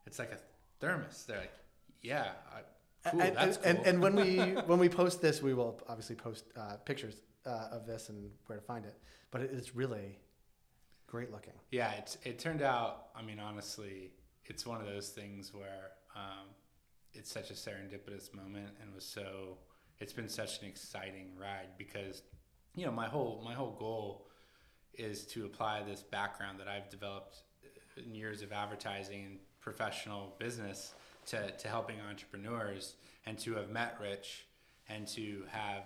it's 0.07 0.19
like 0.19 0.33
a 0.33 0.39
thermos. 0.81 1.25
They're 1.27 1.39
like, 1.39 1.53
yeah, 2.03 2.33
I, 2.53 3.11
cool, 3.11 3.21
and, 3.21 3.37
that's 3.37 3.57
cool. 3.59 3.67
and, 3.67 3.79
and 3.87 4.03
when 4.03 4.17
we 4.17 4.37
when 4.67 4.79
we 4.79 4.89
post 4.89 5.21
this, 5.21 5.43
we 5.43 5.55
will 5.55 5.81
obviously 5.89 6.17
post 6.17 6.45
uh, 6.57 6.77
pictures 6.85 7.21
uh, 7.47 7.69
of 7.73 7.87
this 7.87 8.09
and 8.09 8.31
where 8.47 8.59
to 8.59 8.65
find 8.65 8.85
it. 8.85 8.97
But 9.31 9.43
it 9.43 9.51
is 9.53 9.77
really 9.77 10.19
great 11.11 11.31
looking. 11.33 11.53
yeah, 11.71 11.93
it's 11.93 12.17
it 12.25 12.39
turned 12.39 12.63
out. 12.63 13.09
I 13.17 13.23
mean, 13.23 13.41
honestly, 13.41 14.13
it's 14.45 14.65
one 14.65 14.81
of 14.81 14.87
those 14.87 15.09
things 15.11 15.53
where 15.53 15.91
um, 16.15 16.47
it's 17.13 17.31
such 17.31 17.51
a 17.51 17.55
serendipitous 17.55 18.33
moment 18.35 18.71
and 18.81 18.95
was 18.95 19.05
so. 19.05 19.59
It's 19.99 20.15
been 20.15 20.29
such 20.29 20.63
an 20.63 20.69
exciting 20.69 21.33
ride 21.39 21.77
because, 21.77 22.23
you 22.75 22.87
know, 22.87 22.93
my 22.93 23.07
whole 23.07 23.43
my 23.45 23.55
whole 23.55 23.77
goal 23.79 24.29
is 24.95 25.25
to 25.27 25.45
apply 25.45 25.83
this 25.83 26.03
background 26.03 26.59
that 26.61 26.69
I've 26.69 26.89
developed 26.89 27.43
in 27.97 28.15
years 28.15 28.43
of 28.43 28.53
advertising 28.53 29.25
and 29.27 29.39
professional 29.61 30.37
business 30.39 30.95
to, 31.27 31.51
to 31.51 31.69
helping 31.69 32.01
entrepreneurs 32.01 32.97
and 33.27 33.39
to 33.41 33.55
have 33.55 33.71
met 33.71 33.99
Rich 34.01 34.47
and 34.89 35.07
to 35.09 35.45
have 35.51 35.85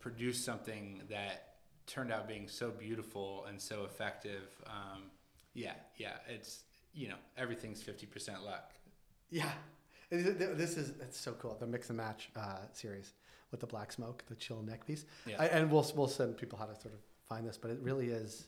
produced 0.00 0.44
something 0.44 1.02
that 1.10 1.47
turned 1.88 2.12
out 2.12 2.28
being 2.28 2.46
so 2.48 2.70
beautiful 2.70 3.44
and 3.48 3.60
so 3.60 3.84
effective. 3.84 4.48
Um, 4.66 5.04
yeah, 5.54 5.72
yeah, 5.96 6.14
it's, 6.28 6.62
you 6.94 7.08
know, 7.08 7.16
everything's 7.36 7.82
50% 7.82 8.44
luck. 8.44 8.72
Yeah, 9.30 9.50
this 10.10 10.76
is 10.76 10.90
it's 11.00 11.18
so 11.20 11.32
cool. 11.32 11.56
The 11.58 11.66
mix 11.66 11.88
and 11.90 11.96
match 11.96 12.30
uh, 12.36 12.58
series 12.72 13.12
with 13.50 13.60
the 13.60 13.66
black 13.66 13.92
smoke, 13.92 14.24
the 14.28 14.34
chill 14.34 14.62
neck 14.62 14.86
piece, 14.86 15.04
Yeah. 15.26 15.36
I, 15.38 15.46
and 15.46 15.70
we'll 15.70 15.86
we'll 15.96 16.06
send 16.08 16.36
people 16.36 16.58
how 16.58 16.66
to 16.66 16.74
sort 16.74 16.94
of 16.94 17.00
find 17.28 17.46
this. 17.46 17.58
But 17.58 17.70
it 17.72 17.78
really 17.82 18.08
is, 18.08 18.46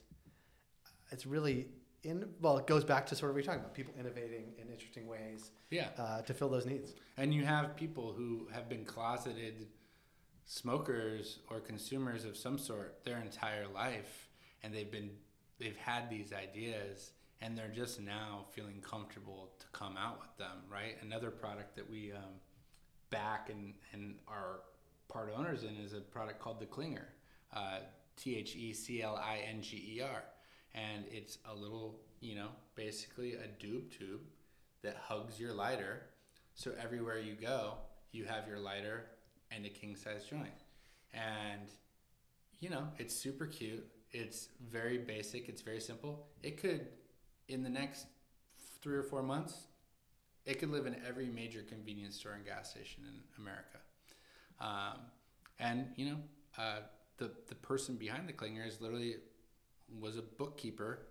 it's 1.11 1.25
really 1.25 1.67
in. 2.03 2.25
Well, 2.41 2.57
it 2.57 2.65
goes 2.67 2.83
back 2.83 3.05
to 3.07 3.15
sort 3.15 3.29
of 3.29 3.35
what 3.35 3.43
you're 3.43 3.51
talking 3.53 3.61
about 3.61 3.73
people 3.75 3.93
innovating 3.99 4.53
in 4.59 4.69
interesting 4.71 5.05
ways 5.07 5.51
Yeah. 5.69 5.89
uh, 5.99 6.21
to 6.23 6.33
fill 6.33 6.49
those 6.49 6.65
needs. 6.65 6.93
And 7.17 7.31
you 7.33 7.45
have 7.45 7.75
people 7.75 8.11
who 8.13 8.47
have 8.53 8.67
been 8.69 8.85
closeted 8.85 9.67
smokers 10.51 11.39
or 11.49 11.61
consumers 11.61 12.25
of 12.25 12.35
some 12.35 12.57
sort 12.57 13.05
their 13.05 13.19
entire 13.21 13.67
life, 13.73 14.27
and 14.61 14.73
they've 14.73 14.91
been 14.91 15.11
they've 15.59 15.77
had 15.77 16.09
these 16.09 16.33
ideas, 16.33 17.11
and 17.39 17.57
they're 17.57 17.71
just 17.73 18.01
now 18.01 18.45
feeling 18.51 18.81
comfortable 18.81 19.53
to 19.59 19.65
come 19.71 19.95
out 19.95 20.19
with 20.19 20.37
them. 20.37 20.57
Right. 20.69 20.97
Another 21.01 21.31
product 21.31 21.77
that 21.77 21.89
we 21.89 22.11
um, 22.11 22.33
back 23.09 23.49
and 23.49 23.73
and 23.93 24.15
are 24.27 24.59
part 25.07 25.31
owners 25.33 25.63
in 25.63 25.77
is 25.77 25.93
a 25.93 26.01
product 26.01 26.39
called 26.39 26.59
the 26.59 26.65
Klinger, 26.65 27.07
uh, 27.55 27.79
T 28.17 28.35
H 28.35 28.57
E 28.57 28.73
C 28.73 29.01
L 29.01 29.15
I 29.15 29.37
N 29.49 29.61
G 29.61 29.95
E 29.97 30.01
R, 30.01 30.23
and 30.75 31.05
it's 31.09 31.37
a 31.49 31.55
little 31.55 32.01
you 32.19 32.35
know 32.35 32.49
basically 32.75 33.35
a 33.35 33.47
dube 33.63 33.89
tube 33.97 34.21
that 34.83 34.97
hugs 34.97 35.39
your 35.39 35.53
lighter 35.53 36.01
so 36.53 36.71
everywhere 36.81 37.17
you 37.17 37.35
go, 37.35 37.75
you 38.11 38.25
have 38.25 38.47
your 38.47 38.59
lighter 38.59 39.05
and 39.53 39.65
a 39.65 39.69
king 39.69 39.95
size 39.95 40.25
joint. 40.25 40.49
And 41.13 41.69
you 42.59 42.69
know, 42.69 42.87
it's 42.97 43.15
super 43.15 43.47
cute. 43.47 43.85
It's 44.11 44.49
very 44.69 44.97
basic, 44.97 45.49
it's 45.49 45.61
very 45.61 45.79
simple. 45.79 46.27
It 46.43 46.61
could 46.61 46.87
in 47.47 47.63
the 47.63 47.69
next 47.69 48.05
3 48.81 48.97
or 48.97 49.03
4 49.03 49.23
months, 49.23 49.67
it 50.45 50.59
could 50.59 50.69
live 50.69 50.85
in 50.85 50.95
every 51.07 51.27
major 51.27 51.61
convenience 51.61 52.15
store 52.15 52.33
and 52.33 52.45
gas 52.45 52.71
station 52.71 53.03
in 53.07 53.41
America. 53.41 53.79
Um, 54.59 55.01
and 55.59 55.87
you 55.95 56.09
know, 56.09 56.17
uh, 56.57 56.79
the 57.17 57.31
the 57.47 57.55
person 57.55 57.95
behind 57.95 58.27
the 58.27 58.33
Klinger 58.33 58.63
is 58.63 58.81
literally 58.81 59.15
was 59.99 60.17
a 60.17 60.21
bookkeeper 60.21 61.07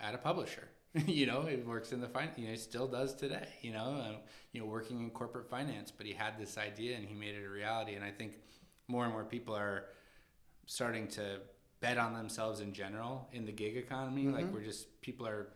at 0.00 0.14
a 0.14 0.18
publisher. 0.18 0.68
you 1.06 1.26
know, 1.26 1.42
he 1.42 1.56
works 1.56 1.92
in 1.92 2.00
the 2.00 2.08
finance, 2.08 2.38
You 2.38 2.46
know, 2.46 2.50
he 2.52 2.56
still 2.56 2.86
does 2.86 3.14
today. 3.14 3.48
You 3.60 3.72
know, 3.72 4.02
uh, 4.02 4.16
you 4.52 4.60
know, 4.60 4.66
working 4.66 5.00
in 5.00 5.10
corporate 5.10 5.48
finance, 5.48 5.90
but 5.90 6.06
he 6.06 6.12
had 6.12 6.38
this 6.38 6.56
idea 6.56 6.96
and 6.96 7.06
he 7.06 7.14
made 7.14 7.34
it 7.34 7.44
a 7.44 7.48
reality. 7.50 7.94
And 7.94 8.04
I 8.04 8.10
think 8.10 8.34
more 8.88 9.04
and 9.04 9.12
more 9.12 9.24
people 9.24 9.54
are 9.54 9.86
starting 10.66 11.06
to 11.08 11.40
bet 11.80 11.98
on 11.98 12.12
themselves 12.14 12.60
in 12.60 12.72
general 12.72 13.28
in 13.32 13.44
the 13.44 13.52
gig 13.52 13.76
economy. 13.76 14.26
Like 14.26 14.52
we're 14.52 14.64
just 14.64 15.00
people 15.00 15.26
are 15.26 15.48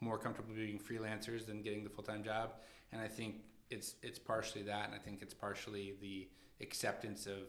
more 0.00 0.18
comfortable 0.18 0.54
being 0.54 0.78
freelancers 0.78 1.46
than 1.46 1.62
getting 1.62 1.82
the 1.82 1.90
full 1.90 2.04
time 2.04 2.22
job. 2.22 2.52
And 2.92 3.00
I 3.00 3.08
think 3.08 3.36
it's 3.70 3.94
it's 4.02 4.18
partially 4.18 4.62
that, 4.62 4.86
and 4.86 4.94
I 4.94 4.98
think 4.98 5.22
it's 5.22 5.34
partially 5.34 5.94
the 6.00 6.28
acceptance 6.60 7.26
of 7.26 7.48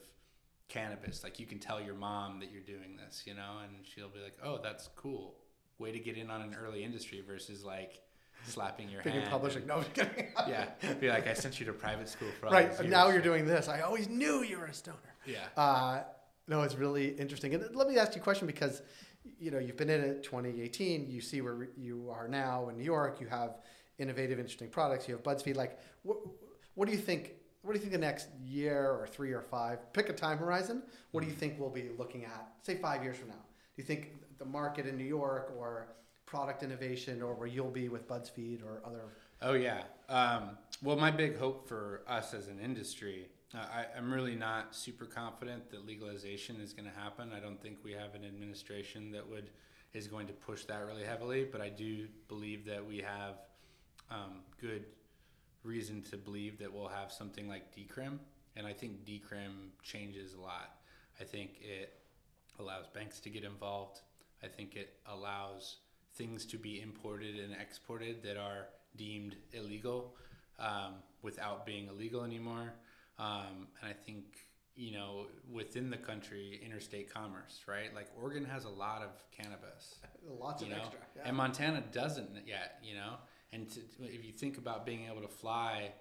cannabis. 0.68 1.24
Like 1.24 1.40
you 1.40 1.46
can 1.46 1.60
tell 1.60 1.82
your 1.82 1.96
mom 1.96 2.40
that 2.40 2.52
you're 2.52 2.62
doing 2.62 2.98
this, 2.98 3.24
you 3.26 3.34
know, 3.34 3.60
and 3.64 3.86
she'll 3.86 4.10
be 4.10 4.20
like, 4.20 4.38
"Oh, 4.44 4.60
that's 4.62 4.90
cool. 4.96 5.36
Way 5.80 5.92
to 5.92 6.00
get 6.00 6.18
in 6.18 6.30
on 6.30 6.42
an 6.42 6.56
early 6.62 6.84
industry." 6.84 7.24
Versus 7.26 7.64
like 7.64 8.02
slapping 8.46 8.90
your 8.90 9.02
hand. 9.02 9.24
in 9.24 9.30
publishing, 9.30 9.66
no, 9.68 9.78
I'm 9.78 9.84
kidding. 9.94 10.28
yeah, 10.48 10.68
be 11.00 11.10
like, 11.10 11.28
"I 11.28 11.34
sent 11.34 11.60
you 11.60 11.66
to 11.66 11.74
private 11.74 12.08
school 12.08 12.30
for 12.40 12.48
all 12.48 12.54
right 12.54 12.88
now 12.88 13.10
you're 13.10 13.22
doing 13.22 13.46
this. 13.46 13.68
I 13.68 13.82
always 13.82 14.08
knew 14.08 14.44
you 14.44 14.58
were 14.58 14.66
a 14.66 14.74
stoner. 14.74 14.98
Yeah. 15.26 15.46
Uh, 15.56 16.04
no, 16.50 16.64
it's 16.64 16.76
really 16.76 17.10
interesting. 17.10 17.54
And 17.54 17.76
let 17.76 17.88
me 17.88 17.98
ask 17.98 18.16
you 18.16 18.22
a 18.22 18.24
question 18.24 18.48
because, 18.48 18.82
you 19.40 19.52
know, 19.52 19.60
you've 19.60 19.78
been 19.78 19.90
in 19.90 20.02
it 20.02 20.24
2018. 20.24 21.08
You 21.10 21.22
see 21.22 21.42
where 21.42 21.70
you 21.78 22.10
are 22.12 22.28
now 22.28 22.70
in 22.70 22.78
New 22.78 22.84
York. 22.84 23.22
You 23.22 23.28
have 23.28 23.60
innovative, 24.00 24.40
interesting 24.40 24.70
products. 24.70 25.08
You 25.08 25.14
have 25.14 25.24
BudsFeed. 25.24 25.56
Like, 25.56 25.80
what, 26.02 26.18
what 26.74 26.88
do 26.88 26.92
you 26.92 26.98
think? 26.98 27.34
What 27.62 27.74
do 27.74 27.78
you 27.78 27.82
think 27.82 27.92
the 27.92 28.00
next 28.00 28.30
year 28.44 28.90
or 28.90 29.06
three 29.06 29.32
or 29.32 29.42
five? 29.42 29.94
Pick 29.94 30.10
a 30.10 30.14
time 30.14 30.40
horizon. 30.40 30.82
What 31.12 31.22
do 31.22 31.28
you 31.28 31.36
think 31.36 31.60
we'll 31.60 31.70
be 31.70 31.90
looking 31.98 32.26
at? 32.26 32.48
Say 32.64 32.76
five 32.76 33.04
years 33.04 33.18
from 33.18 33.28
now. 33.28 33.36
Do 33.36 33.82
you 33.82 33.84
think 33.84 34.14
the 34.40 34.46
market 34.46 34.88
in 34.88 34.98
New 34.98 35.04
York 35.04 35.54
or 35.58 35.88
product 36.26 36.64
innovation 36.64 37.22
or 37.22 37.34
where 37.34 37.48
you'll 37.48 37.70
be 37.70 37.90
with 37.90 38.08
BudsFeed 38.08 38.64
or 38.64 38.82
other? 38.86 39.02
Oh 39.42 39.54
yeah. 39.54 39.84
Um, 40.08 40.58
well, 40.82 40.96
my 40.96 41.12
big 41.12 41.38
hope 41.38 41.68
for 41.68 42.02
us 42.08 42.34
as 42.34 42.48
an 42.48 42.60
industry, 42.60 43.28
uh, 43.54 43.60
I, 43.60 43.98
I'm 43.98 44.12
really 44.12 44.36
not 44.36 44.76
super 44.76 45.06
confident 45.06 45.70
that 45.72 45.86
legalization 45.86 46.62
is 46.62 46.74
going 46.74 46.90
to 46.90 47.00
happen. 47.00 47.32
I 47.36 47.40
don't 47.40 47.62
think 47.62 47.78
we 47.84 47.94
have 47.94 48.16
an 48.16 48.26
administration 48.26 49.12
that 49.12 49.28
would 49.28 49.50
is 49.94 50.08
going 50.08 50.28
to 50.28 50.34
push 50.34 50.66
that 50.66 50.86
really 50.86 51.04
heavily, 51.04 51.44
but 51.52 51.62
I 51.62 51.70
do 51.70 52.08
believe 52.28 52.64
that 52.66 52.86
we 52.86 53.00
have 53.00 53.40
um, 54.12 54.42
good 54.62 54.86
reason 55.64 56.04
to 56.04 56.18
believe 56.18 56.60
that 56.60 56.72
we'll 56.72 56.88
have 56.88 57.12
something 57.12 57.48
like 57.48 57.76
decrim, 57.76 58.20
and 58.56 58.68
I 58.68 58.74
think 58.74 59.04
decrim 59.04 59.70
changes 59.82 60.36
a 60.36 60.42
lot. 60.42 60.78
I 61.20 61.24
think 61.24 61.62
it 61.62 62.00
allows 62.60 62.88
banks 62.88 63.20
to 63.22 63.30
get 63.30 63.44
involved. 63.44 64.02
I 64.44 64.48
think 64.48 64.76
it 64.76 64.94
allows 65.06 65.78
things 66.16 66.46
to 66.48 66.58
be 66.58 66.82
imported 66.82 67.36
and 67.40 67.54
exported 67.54 68.24
that 68.24 68.38
are 68.38 68.68
deemed 68.96 69.36
illegal 69.54 70.16
um, 70.58 70.96
without 71.22 71.66
being 71.66 71.88
illegal 71.88 72.24
anymore. 72.24 72.74
Um, 73.18 73.68
and 73.82 73.90
I 73.90 73.94
think 73.94 74.24
you 74.76 74.94
know 74.94 75.28
within 75.52 75.90
the 75.90 75.98
country, 75.98 76.60
interstate 76.66 77.14
commerce, 77.14 77.62
right? 77.68 77.94
Like 77.94 78.08
Oregon 78.22 78.46
has 78.46 78.66
a 78.66 78.70
lot 78.70 79.02
of 79.02 79.10
cannabis, 79.32 79.96
lots 80.40 80.62
of 80.64 80.70
know? 80.70 80.78
extra, 80.78 81.00
yeah. 81.16 81.24
and 81.26 81.36
Montana 81.36 81.84
doesn't 81.92 82.30
yet. 82.46 82.80
You 82.84 82.96
know, 82.96 83.14
and 83.52 83.70
to, 83.70 83.80
if 84.02 84.26
you 84.26 84.32
think 84.32 84.58
about 84.58 84.86
being 84.86 85.06
able 85.10 85.22
to 85.22 85.28
fly 85.28 85.92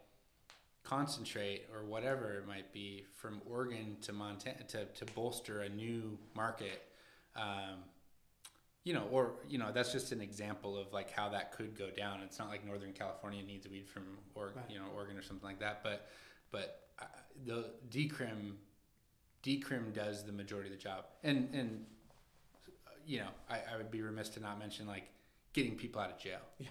concentrate 0.85 1.67
or 1.75 1.85
whatever 1.85 2.39
it 2.39 2.47
might 2.47 2.73
be 2.73 3.05
from 3.15 3.43
Oregon 3.49 3.97
to 4.01 4.13
Montana 4.13 4.63
to, 4.69 4.87
to 4.87 5.05
bolster 5.13 5.61
a 5.61 5.69
new 5.69 6.19
market. 6.35 6.83
Um, 7.37 7.85
you 8.89 8.95
know, 8.95 9.05
or 9.11 9.33
you 9.47 9.59
know, 9.59 9.71
that's 9.71 9.93
just 9.93 10.13
an 10.13 10.23
example 10.23 10.79
of 10.79 10.95
like 10.95 11.11
how 11.11 11.29
that 11.29 11.53
could 11.53 11.77
go 11.77 11.91
down. 11.91 12.21
It's 12.25 12.39
not 12.39 12.49
like 12.49 12.65
Northern 12.67 12.95
California 12.95 13.43
needs 13.43 13.69
weed 13.69 13.87
from 13.87 14.05
Oregon, 14.35 14.63
right. 14.63 14.71
you 14.71 14.79
know, 14.79 14.87
Oregon 14.95 15.19
or 15.19 15.23
something 15.23 15.47
like 15.47 15.61
that. 15.61 15.83
But 15.83 16.09
but 16.51 16.89
uh, 16.99 17.05
the 17.45 17.67
decrim 17.91 18.55
decrim 19.43 19.93
does 19.93 20.25
the 20.25 20.33
majority 20.33 20.71
of 20.71 20.77
the 20.79 20.83
job, 20.83 21.05
and 21.23 21.51
and 21.53 21.85
you 23.07 23.19
know, 23.19 23.29
I, 23.51 23.59
I 23.75 23.77
would 23.77 23.91
be 23.91 24.01
remiss 24.01 24.31
to 24.31 24.41
not 24.41 24.59
mention 24.59 24.87
like 24.87 25.05
getting 25.53 25.77
people 25.77 26.01
out 26.01 26.11
of 26.11 26.19
jail. 26.19 26.41
Yeah 26.59 26.69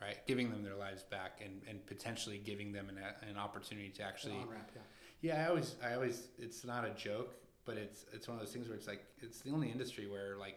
right? 0.00 0.26
Giving 0.26 0.50
them 0.50 0.62
their 0.62 0.76
lives 0.76 1.02
back 1.02 1.42
and, 1.44 1.60
and 1.68 1.84
potentially 1.84 2.40
giving 2.42 2.72
them 2.72 2.88
an, 2.88 2.96
an 3.28 3.36
opportunity 3.36 3.90
to 3.90 4.02
actually. 4.02 4.32
Ramp, 4.32 4.70
yeah. 4.74 4.80
yeah, 5.20 5.44
I 5.44 5.48
always, 5.50 5.74
I 5.84 5.92
always, 5.92 6.28
it's 6.38 6.64
not 6.64 6.86
a 6.86 6.90
joke, 6.94 7.34
but 7.66 7.76
it's 7.76 8.06
it's 8.10 8.26
one 8.26 8.38
of 8.38 8.42
those 8.42 8.50
things 8.50 8.66
where 8.66 8.78
it's 8.78 8.86
like 8.86 9.04
it's 9.20 9.40
the 9.40 9.50
only 9.50 9.70
industry 9.70 10.06
where 10.06 10.38
like 10.38 10.56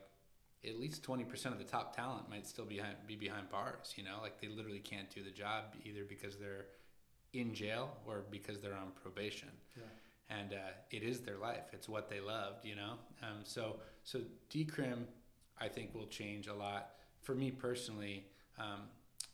at 0.67 0.79
least 0.79 1.03
twenty 1.03 1.23
percent 1.23 1.53
of 1.53 1.59
the 1.59 1.65
top 1.65 1.95
talent 1.95 2.29
might 2.29 2.47
still 2.47 2.65
be 2.65 2.77
behind, 2.77 2.95
be 3.07 3.15
behind 3.15 3.49
bars. 3.49 3.93
You 3.95 4.03
know, 4.03 4.19
like 4.21 4.39
they 4.39 4.47
literally 4.47 4.79
can't 4.79 5.09
do 5.09 5.23
the 5.23 5.31
job 5.31 5.75
either 5.83 6.03
because 6.07 6.37
they're 6.37 6.65
in 7.33 7.53
jail 7.53 7.97
or 8.07 8.23
because 8.29 8.59
they're 8.59 8.75
on 8.75 8.91
probation. 9.01 9.49
Yeah. 9.75 9.83
And 10.29 10.53
uh, 10.53 10.71
it 10.89 11.03
is 11.03 11.19
their 11.19 11.37
life. 11.37 11.65
It's 11.73 11.89
what 11.89 12.09
they 12.09 12.19
loved, 12.19 12.65
you 12.65 12.75
know. 12.75 12.93
Um, 13.21 13.39
so 13.43 13.77
so 14.03 14.21
decrim, 14.49 15.03
I 15.59 15.67
think 15.67 15.93
will 15.93 16.07
change 16.07 16.47
a 16.47 16.53
lot 16.53 16.91
for 17.21 17.35
me 17.35 17.51
personally. 17.51 18.27
Um, 18.57 18.81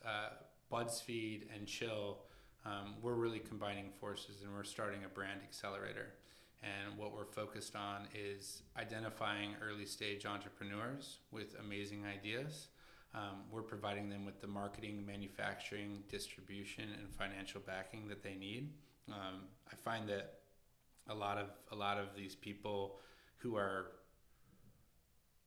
uh, 0.05 0.29
BudsFeed 0.71 1.43
and 1.55 1.67
Chill, 1.67 2.19
um, 2.65 2.95
we're 3.01 3.15
really 3.15 3.39
combining 3.39 3.89
forces 3.99 4.43
and 4.43 4.53
we're 4.53 4.63
starting 4.63 5.03
a 5.05 5.09
brand 5.09 5.41
accelerator. 5.43 6.13
And 6.61 6.97
what 6.97 7.13
we're 7.13 7.25
focused 7.25 7.75
on 7.75 8.07
is 8.13 8.63
identifying 8.77 9.55
early 9.61 9.85
stage 9.85 10.25
entrepreneurs 10.25 11.19
with 11.31 11.55
amazing 11.59 12.05
ideas. 12.05 12.67
Um, 13.15 13.43
we're 13.51 13.61
providing 13.61 14.09
them 14.09 14.25
with 14.25 14.41
the 14.41 14.47
marketing, 14.47 15.05
manufacturing, 15.05 16.03
distribution, 16.09 16.85
and 16.99 17.09
financial 17.09 17.61
backing 17.61 18.07
that 18.09 18.23
they 18.23 18.35
need. 18.35 18.71
Um, 19.07 19.45
I 19.71 19.75
find 19.75 20.07
that 20.09 20.39
a 21.07 21.15
lot 21.15 21.37
of 21.37 21.47
a 21.71 21.75
lot 21.75 21.97
of 21.97 22.15
these 22.15 22.35
people 22.35 22.99
who 23.37 23.55
are 23.55 23.87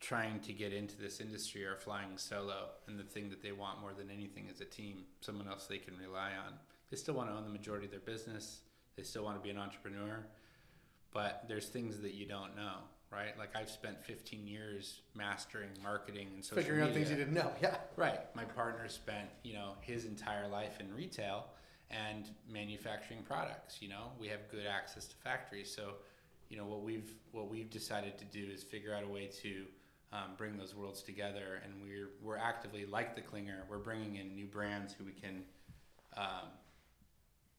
trying 0.01 0.41
to 0.41 0.53
get 0.53 0.73
into 0.73 0.99
this 0.99 1.21
industry 1.21 1.65
are 1.65 1.77
flying 1.77 2.17
solo 2.17 2.71
and 2.89 2.99
the 2.99 3.05
thing 3.05 3.31
that 3.31 3.41
they 3.41 3.53
want 3.53 3.81
more 3.81 3.93
than 3.93 4.11
anything 4.11 4.49
is 4.53 4.61
a 4.61 4.65
team 4.65 5.05
someone 5.21 5.47
else 5.47 5.67
they 5.67 5.79
can 5.79 5.97
rely 5.97 6.31
on 6.45 6.55
they 6.91 6.97
still 6.97 7.15
want 7.15 7.31
to 7.31 7.35
own 7.37 7.45
the 7.45 7.51
majority 7.51 7.85
of 7.85 7.93
their 7.93 8.01
business 8.01 8.63
they 8.97 9.05
still 9.05 9.23
want 9.23 9.37
to 9.37 9.43
be 9.43 9.51
an 9.51 9.59
entrepreneur 9.59 10.27
but 11.13 11.45
there's 11.49 11.67
things 11.67 12.01
that 12.01 12.15
you 12.15 12.27
don't 12.27 12.57
know 12.57 12.77
right 13.11 13.37
like 13.39 13.55
i've 13.57 13.71
spent 13.71 14.03
15 14.05 14.47
years 14.47 15.01
mastering 15.15 15.71
marketing 15.83 16.29
and 16.35 16.45
social 16.45 16.63
figuring 16.63 16.81
media. 16.81 16.91
out 16.91 16.97
things 16.97 17.11
you 17.11 17.17
didn't 17.17 17.35
know 17.35 17.53
yeah 17.63 17.77
right 17.97 18.35
my 18.35 18.45
partner 18.45 18.89
spent 18.89 19.29
you 19.43 19.55
know 19.55 19.73
his 19.81 20.05
entire 20.05 20.49
life 20.49 20.81
in 20.81 20.95
retail 20.95 21.47
and 21.91 22.31
manufacturing 22.51 23.23
products 23.23 23.79
you 23.81 23.89
know 23.89 24.13
we 24.19 24.29
have 24.29 24.41
good 24.51 24.67
access 24.67 25.07
to 25.07 25.17
factories 25.17 25.73
so 25.75 25.95
you 26.49 26.57
know 26.57 26.65
what 26.65 26.83
we've 26.83 27.15
what 27.33 27.51
we've 27.51 27.71
decided 27.71 28.19
to 28.19 28.25
do 28.27 28.47
is 28.53 28.63
figure 28.63 28.95
out 28.95 29.05
a 29.05 29.09
way 29.09 29.27
to 29.27 29.65
um, 30.13 30.35
bring 30.37 30.57
those 30.57 30.75
worlds 30.75 31.03
together. 31.03 31.63
And 31.65 31.75
we're 31.83 32.11
we're 32.23 32.37
actively 32.37 32.85
like 32.85 33.15
the 33.15 33.23
Klinger. 33.23 33.65
We're 33.69 33.79
bringing 33.79 34.17
in 34.17 34.35
new 34.35 34.47
brands 34.47 34.93
who 34.93 35.05
we 35.05 35.13
can, 35.13 35.43
um, 36.17 36.51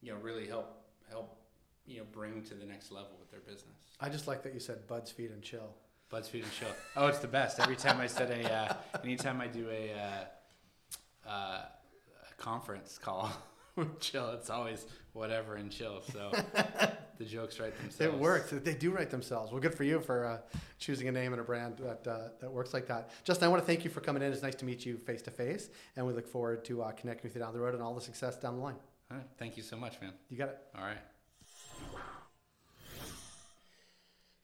you 0.02 0.14
know, 0.14 0.20
really 0.20 0.48
help 0.48 0.84
help 1.10 1.38
you 1.86 1.98
know 1.98 2.04
bring 2.12 2.42
to 2.44 2.54
the 2.54 2.66
next 2.66 2.92
level 2.92 3.12
with 3.20 3.30
their 3.32 3.42
business. 3.42 3.76
I 4.00 4.10
just 4.10 4.28
like 4.28 4.44
that 4.44 4.54
you 4.54 4.60
said 4.60 4.88
buds 4.88 5.12
feed 5.12 5.32
and 5.32 5.42
chill. 5.42 5.76
Buds 6.10 6.28
feed 6.28 6.44
and 6.44 6.52
chill. 6.54 6.70
Oh, 6.96 7.08
it's 7.08 7.20
the 7.20 7.28
best. 7.28 7.60
Every 7.60 7.76
time 7.76 8.00
I 8.00 8.08
said 8.08 8.30
a, 8.30 8.54
uh, 8.54 8.74
anytime 9.04 9.42
I 9.42 9.48
do 9.48 9.68
a, 9.70 9.94
uh, 9.94 11.30
uh, 11.30 11.62
a 11.62 12.34
conference 12.38 12.98
call. 12.98 13.32
With 13.76 14.00
chill. 14.00 14.30
It's 14.34 14.52
always 14.52 14.86
whatever 15.14 15.56
and 15.56 15.72
chill. 15.72 16.04
So 16.12 16.32
the 17.18 17.26
jokes 17.26 17.60
write 17.60 17.76
themselves. 17.80 18.14
It 18.14 18.20
works. 18.20 18.52
They 18.52 18.76
do 18.76 18.92
write 18.92 19.10
themselves. 19.10 19.52
Well, 19.52 19.60
good 19.60 19.74
for 19.74 19.84
you 19.84 20.00
for 20.00 20.26
uh, 20.26 20.38
choosing 20.78 21.08
a 21.08 21.12
name 21.12 21.34
and 21.34 21.42
a 21.42 21.44
brand 21.44 21.78
that 21.80 22.08
uh, 22.08 22.28
that 22.40 22.52
works 22.52 22.72
like 22.76 22.86
that. 22.88 23.10
Justin, 23.24 23.48
I 23.48 23.50
want 23.50 23.64
to 23.64 23.66
thank 23.66 23.84
you 23.84 23.90
for 23.90 24.00
coming 24.00 24.22
in. 24.22 24.32
It's 24.32 24.44
nice 24.44 24.54
to 24.56 24.66
meet 24.66 24.86
you 24.86 24.98
face 24.98 25.24
to 25.24 25.32
face, 25.32 25.70
and 25.96 26.06
we 26.06 26.14
look 26.14 26.28
forward 26.28 26.64
to 26.66 26.84
uh, 26.84 26.92
connecting 26.92 27.24
with 27.24 27.36
you 27.36 27.42
down 27.42 27.54
the 27.54 27.60
road 27.60 27.74
and 27.74 27.82
all 27.82 27.96
the 27.96 28.02
success 28.02 28.36
down 28.36 28.58
the 28.58 28.62
line. 28.62 28.76
All 29.10 29.18
right. 29.18 29.26
Thank 29.40 29.58
you 29.58 29.64
so 29.64 29.76
much, 29.76 30.00
man. 30.02 30.14
You 30.30 30.38
got 30.38 30.50
it. 30.50 30.58
All 30.78 30.84
right. 30.84 31.00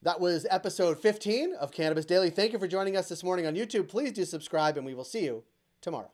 That 0.02 0.18
was 0.18 0.46
episode 0.48 0.98
15 0.98 1.54
of 1.60 1.72
Cannabis 1.72 2.06
Daily. 2.06 2.30
Thank 2.30 2.54
you 2.54 2.58
for 2.58 2.66
joining 2.66 2.96
us 2.96 3.10
this 3.10 3.22
morning 3.22 3.46
on 3.46 3.54
YouTube. 3.54 3.88
Please 3.88 4.12
do 4.12 4.24
subscribe, 4.24 4.78
and 4.78 4.86
we 4.86 4.94
will 4.94 5.04
see 5.04 5.24
you 5.24 5.44
tomorrow. 5.82 6.10